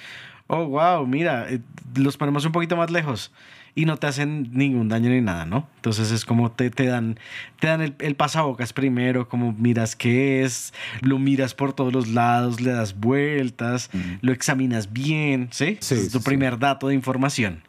[0.47, 1.59] Oh, wow, mira, eh,
[1.95, 3.31] los ponemos un poquito más lejos
[3.77, 5.67] y no te hacen ningún daño ni nada, ¿no?
[5.75, 7.19] Entonces es como te, te dan,
[7.59, 12.07] te dan el, el pasabocas primero, como miras qué es, lo miras por todos los
[12.07, 13.99] lados, le das vueltas, Mm.
[14.21, 15.77] lo examinas bien, ¿sí?
[15.79, 16.19] Es tu sí, sí.
[16.19, 17.63] primer dato de información.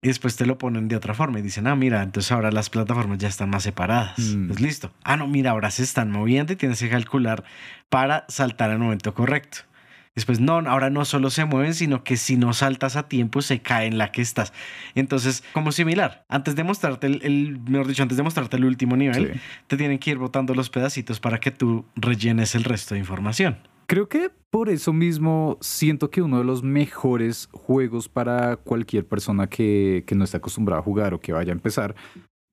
[0.00, 2.70] Y después te lo ponen de otra forma y dicen, ah, mira, entonces ahora las
[2.70, 4.16] plataformas ya están más separadas.
[4.20, 4.46] Mm.
[4.46, 4.92] Pues listo.
[5.02, 7.42] Ah, no, mira, ahora se están moviendo y tienes que calcular
[7.88, 9.58] para saltar al momento correcto.
[10.18, 13.60] Después, no, ahora no solo se mueven, sino que si no saltas a tiempo se
[13.60, 14.52] cae en la que estás.
[14.96, 19.40] Entonces, como similar, antes de mostrarte el, mejor dicho, antes de mostrarte el último nivel,
[19.68, 23.58] te tienen que ir botando los pedacitos para que tú rellenes el resto de información.
[23.86, 29.46] Creo que por eso mismo siento que uno de los mejores juegos para cualquier persona
[29.46, 31.94] que, que no esté acostumbrada a jugar o que vaya a empezar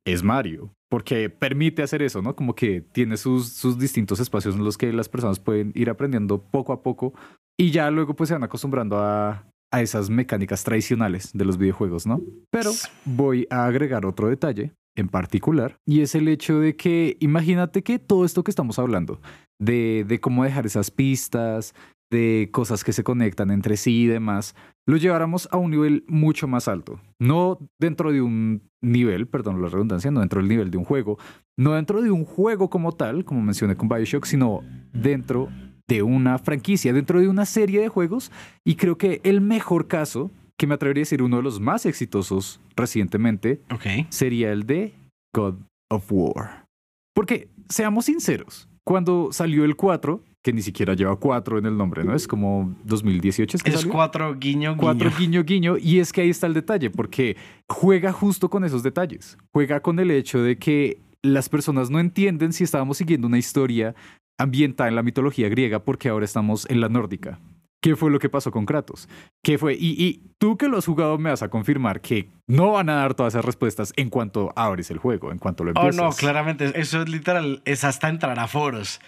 [0.05, 2.35] es Mario, porque permite hacer eso, ¿no?
[2.35, 6.39] Como que tiene sus, sus distintos espacios en los que las personas pueden ir aprendiendo
[6.39, 7.13] poco a poco
[7.57, 12.05] y ya luego pues se van acostumbrando a, a esas mecánicas tradicionales de los videojuegos,
[12.05, 12.21] ¿no?
[12.49, 12.71] Pero
[13.05, 17.99] voy a agregar otro detalle en particular y es el hecho de que imagínate que
[17.99, 19.19] todo esto que estamos hablando,
[19.59, 21.73] de, de cómo dejar esas pistas,
[22.11, 24.55] de cosas que se conectan entre sí y demás,
[24.87, 26.99] lo lleváramos a un nivel mucho más alto.
[27.19, 31.17] No dentro de un nivel, perdón la redundancia, no dentro del nivel de un juego,
[31.57, 34.61] no dentro de un juego como tal, como mencioné con Bioshock, sino
[34.93, 35.49] dentro
[35.87, 38.31] de una franquicia, dentro de una serie de juegos.
[38.63, 41.85] Y creo que el mejor caso, que me atrevería a decir uno de los más
[41.85, 43.61] exitosos recientemente,
[44.09, 44.93] sería el de
[45.33, 45.55] God
[45.89, 46.65] of War.
[47.13, 52.03] Porque, seamos sinceros, cuando salió el 4, que ni siquiera lleva 4 en el nombre,
[52.03, 52.13] ¿no?
[52.13, 53.57] Es como 2018.
[53.57, 54.81] Es, es 4 guiño guiño.
[54.81, 55.77] 4 guiño guiño.
[55.77, 57.35] Y es que ahí está el detalle, porque
[57.67, 59.37] juega justo con esos detalles.
[59.51, 63.95] Juega con el hecho de que las personas no entienden si estábamos siguiendo una historia
[64.37, 67.39] ambientada en la mitología griega porque ahora estamos en la nórdica.
[67.81, 69.07] ¿Qué fue lo que pasó con Kratos?
[69.43, 69.75] ¿Qué fue?
[69.75, 72.95] Y, y, tú que lo has jugado me vas a confirmar que no van a
[72.95, 76.01] dar todas esas respuestas en cuanto abres el juego, en cuanto lo empiezas.
[76.01, 76.71] Oh, no, claramente.
[76.79, 78.99] Eso es literal, es hasta entrar a foros.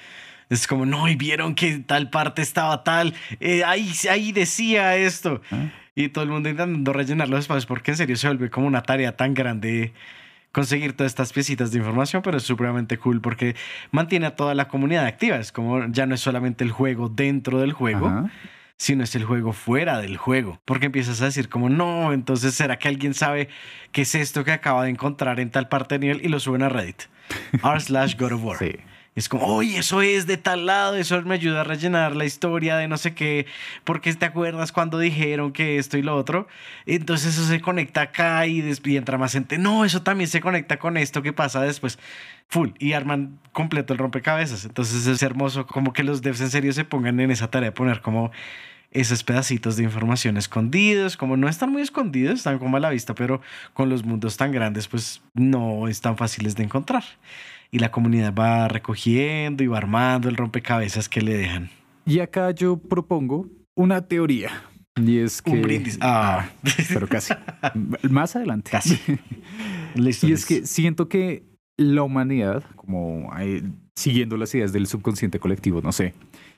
[0.49, 5.41] Es como, no, y vieron que tal parte estaba tal, eh, ahí, ahí decía esto.
[5.51, 5.71] Ah.
[5.95, 8.84] Y todo el mundo intentando rellenar los espacios porque en serio se vuelve como una
[8.84, 9.93] tarea tan grande
[10.58, 13.55] conseguir todas estas piecitas de información, pero es supremamente cool porque
[13.91, 15.38] mantiene a toda la comunidad activa.
[15.38, 18.28] Es como ya no es solamente el juego dentro del juego,
[18.76, 20.60] sino es el juego fuera del juego.
[20.66, 23.49] Porque empiezas a decir como, no, entonces ¿será que alguien sabe
[23.91, 26.26] qué es esto que acaba de encontrar en tal parte de nivel?
[26.26, 27.03] Y lo suben a Reddit.
[27.64, 28.58] R slash God of War.
[28.58, 28.78] Sí
[29.18, 32.78] es como, oye, eso es de tal lado, eso me ayuda a rellenar la historia
[32.78, 33.47] de no sé qué,
[33.84, 36.47] porque te acuerdas cuando dijeron que esto y lo otro.
[36.86, 39.57] Entonces eso se conecta acá y, y entra más gente.
[39.57, 41.97] No, eso también se conecta con esto que pasa después.
[42.47, 42.70] Full.
[42.78, 44.65] Y arman completo el rompecabezas.
[44.65, 47.76] Entonces es hermoso como que los devs en serio se pongan en esa tarea de
[47.76, 48.30] poner como
[48.91, 53.15] esos pedacitos de información escondidos, como no están muy escondidos, están como a la vista,
[53.15, 53.41] pero
[53.74, 57.03] con los mundos tan grandes, pues no están fáciles de encontrar
[57.72, 61.70] y la comunidad va recogiendo y va armando el rompecabezas que le dejan.
[62.05, 64.63] Y acá yo propongo una teoría.
[64.95, 65.51] Y es que.
[65.51, 65.97] Un brindis.
[66.01, 66.49] Ah.
[66.49, 67.34] ah pero casi.
[68.09, 68.72] Más adelante.
[68.72, 68.99] Casi.
[69.95, 71.43] y es que siento que
[71.78, 73.30] la humanidad, como
[73.95, 76.13] siguiendo las ideas del subconsciente colectivo, no sé,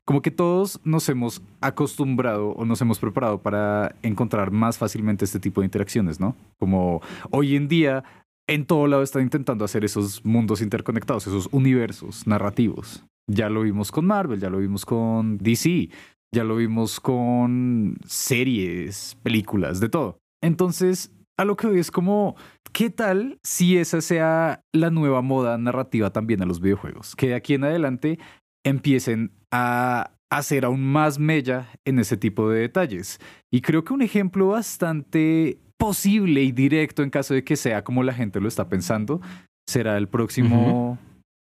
[0.06, 5.40] como que todos nos hemos acostumbrado o nos hemos preparado para encontrar más fácilmente este
[5.40, 6.36] tipo de interacciones, ¿no?
[6.58, 7.02] Como
[7.32, 8.04] hoy en día
[8.50, 13.06] en todo lado están intentando hacer esos mundos interconectados, esos universos narrativos.
[13.30, 15.90] Ya lo vimos con Marvel, ya lo vimos con DC,
[16.34, 20.18] ya lo vimos con series, películas, de todo.
[20.42, 22.36] Entonces, a lo que hoy es como,
[22.74, 27.16] ¿qué tal si esa sea la nueva moda narrativa también a los videojuegos?
[27.16, 28.18] Que de aquí en adelante
[28.66, 33.20] empiecen a hacer aún más mella en ese tipo de detalles.
[33.52, 38.04] Y creo que un ejemplo bastante posible y directo en caso de que sea como
[38.04, 39.22] la gente lo está pensando,
[39.68, 41.00] será el próximo,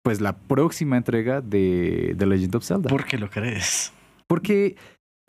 [0.04, 2.90] pues la próxima entrega de The Legend of Zelda.
[2.90, 3.94] ¿Por qué lo crees?
[4.28, 4.76] Porque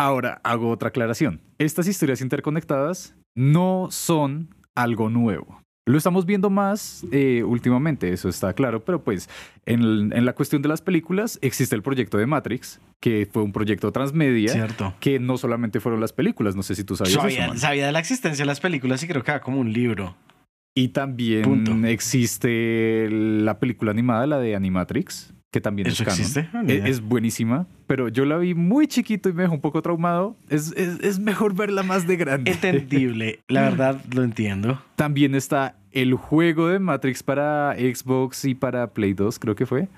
[0.01, 1.41] ahora hago otra aclaración.
[1.59, 5.61] Estas historias interconectadas no son algo nuevo.
[5.89, 9.31] Lo estamos viendo más eh, últimamente, eso está claro, pero pues
[9.67, 13.53] en, en, la cuestión de las películas existe el proyecto de Matrix, que fue un
[13.53, 14.95] proyecto transmedia, Cierto.
[14.99, 17.59] que no solamente fueron las películas, no sé si tú sabías sabía, eso.
[17.59, 20.17] Sabía de la existencia de las películas y creo que era como un libro.
[20.75, 26.51] Y también existe la película animada, la de Animatrix, que también es existe?
[26.53, 30.37] Ah, es, buenísima, pero yo la vi muy chiquito y me dejó un poco traumado.
[30.51, 32.51] Es, es, mejor verla más de grande.
[32.51, 34.83] Entendible, la verdad lo entiendo.
[34.97, 39.89] También está el juego de Matrix para Xbox y para Play 2, creo que fue.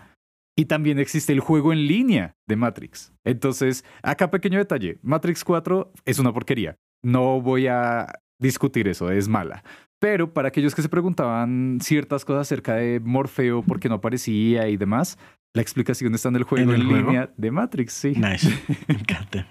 [0.57, 3.13] Y también existe el juego en línea de Matrix.
[3.25, 6.77] Entonces, acá pequeño detalle, Matrix 4 es una porquería.
[7.03, 8.07] No voy a
[8.39, 9.65] discutir eso, es mala.
[10.01, 14.69] Pero para aquellos que se preguntaban ciertas cosas acerca de Morfeo, por qué no aparecía
[14.69, 15.19] y demás,
[15.55, 18.13] la explicación está en el juego en, línea de Matrix, sí.
[18.17, 18.49] Nice.
[18.89, 19.47] Me encanta.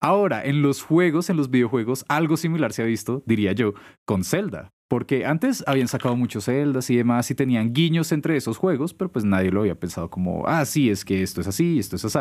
[0.00, 3.74] Ahora, en los juegos, en los videojuegos, algo similar se ha visto, diría yo,
[4.04, 4.70] con Zelda.
[4.88, 9.10] Porque antes habían sacado muchos Zeldas y demás y tenían guiños entre esos juegos, pero
[9.10, 12.04] pues nadie lo había pensado como, ah, sí, es que esto es así, esto es
[12.04, 12.18] así.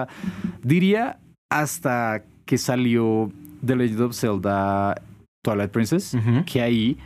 [0.62, 1.20] Diría
[1.52, 3.32] hasta que salió
[3.66, 5.02] The Legend of Zelda
[5.44, 6.98] Twilight Princess, que ahí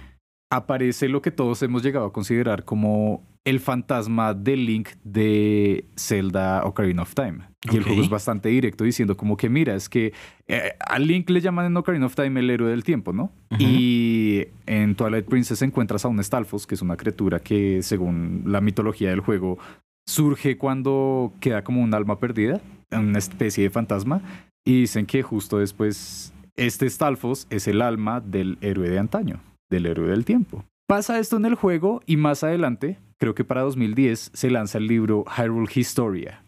[0.52, 6.66] aparece lo que todos hemos llegado a considerar como el fantasma del Link de Zelda
[6.66, 7.48] Ocarina of Time.
[7.72, 10.12] Y el juego es bastante directo diciendo como que mira, es que
[10.50, 13.32] eh, al Link le llaman en Ocarina of Time el héroe del tiempo, ¿no?
[13.58, 18.60] Y en Twilight Princess encuentras a un Stalfos, que es una criatura que según la
[18.60, 19.58] mitología del juego
[20.06, 22.60] surge cuando queda como un alma perdida,
[22.92, 24.22] una especie de fantasma,
[24.66, 29.40] y dicen que justo después este Stalfos es el alma del héroe de antaño,
[29.70, 30.66] del héroe del tiempo.
[30.86, 34.88] Pasa esto en el juego y más adelante, creo que para 2010, se lanza el
[34.88, 36.46] libro Hyrule Historia,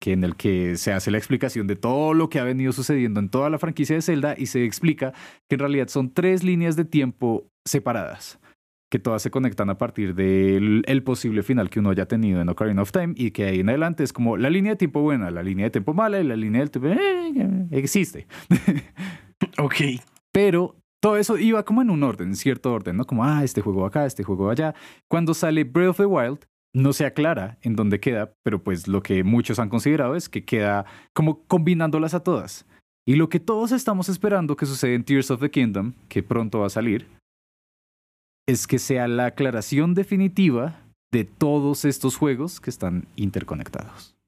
[0.00, 3.20] que en el que se hace la explicación de todo lo que ha venido sucediendo
[3.20, 5.12] en toda la franquicia de Zelda y se explica
[5.48, 8.40] que en realidad son tres líneas de tiempo separadas,
[8.90, 12.48] que todas se conectan a partir del el posible final que uno haya tenido en
[12.48, 15.30] Ocarina of Time y que ahí en adelante es como la línea de tiempo buena,
[15.30, 16.88] la línea de tiempo mala y la línea del tiempo...
[16.88, 18.26] eh, existe.
[19.58, 19.76] Ok.
[20.32, 23.06] Pero todo eso iba como en un orden, en cierto orden, ¿no?
[23.06, 24.74] Como, ah, este juego acá, este juego allá.
[25.08, 29.02] Cuando sale Breath of the Wild, no se aclara en dónde queda, pero pues lo
[29.02, 32.66] que muchos han considerado es que queda como combinándolas a todas.
[33.06, 36.60] Y lo que todos estamos esperando que suceda en Tears of the Kingdom, que pronto
[36.60, 37.08] va a salir,
[38.46, 40.80] es que sea la aclaración definitiva
[41.10, 44.19] de todos estos juegos que están interconectados.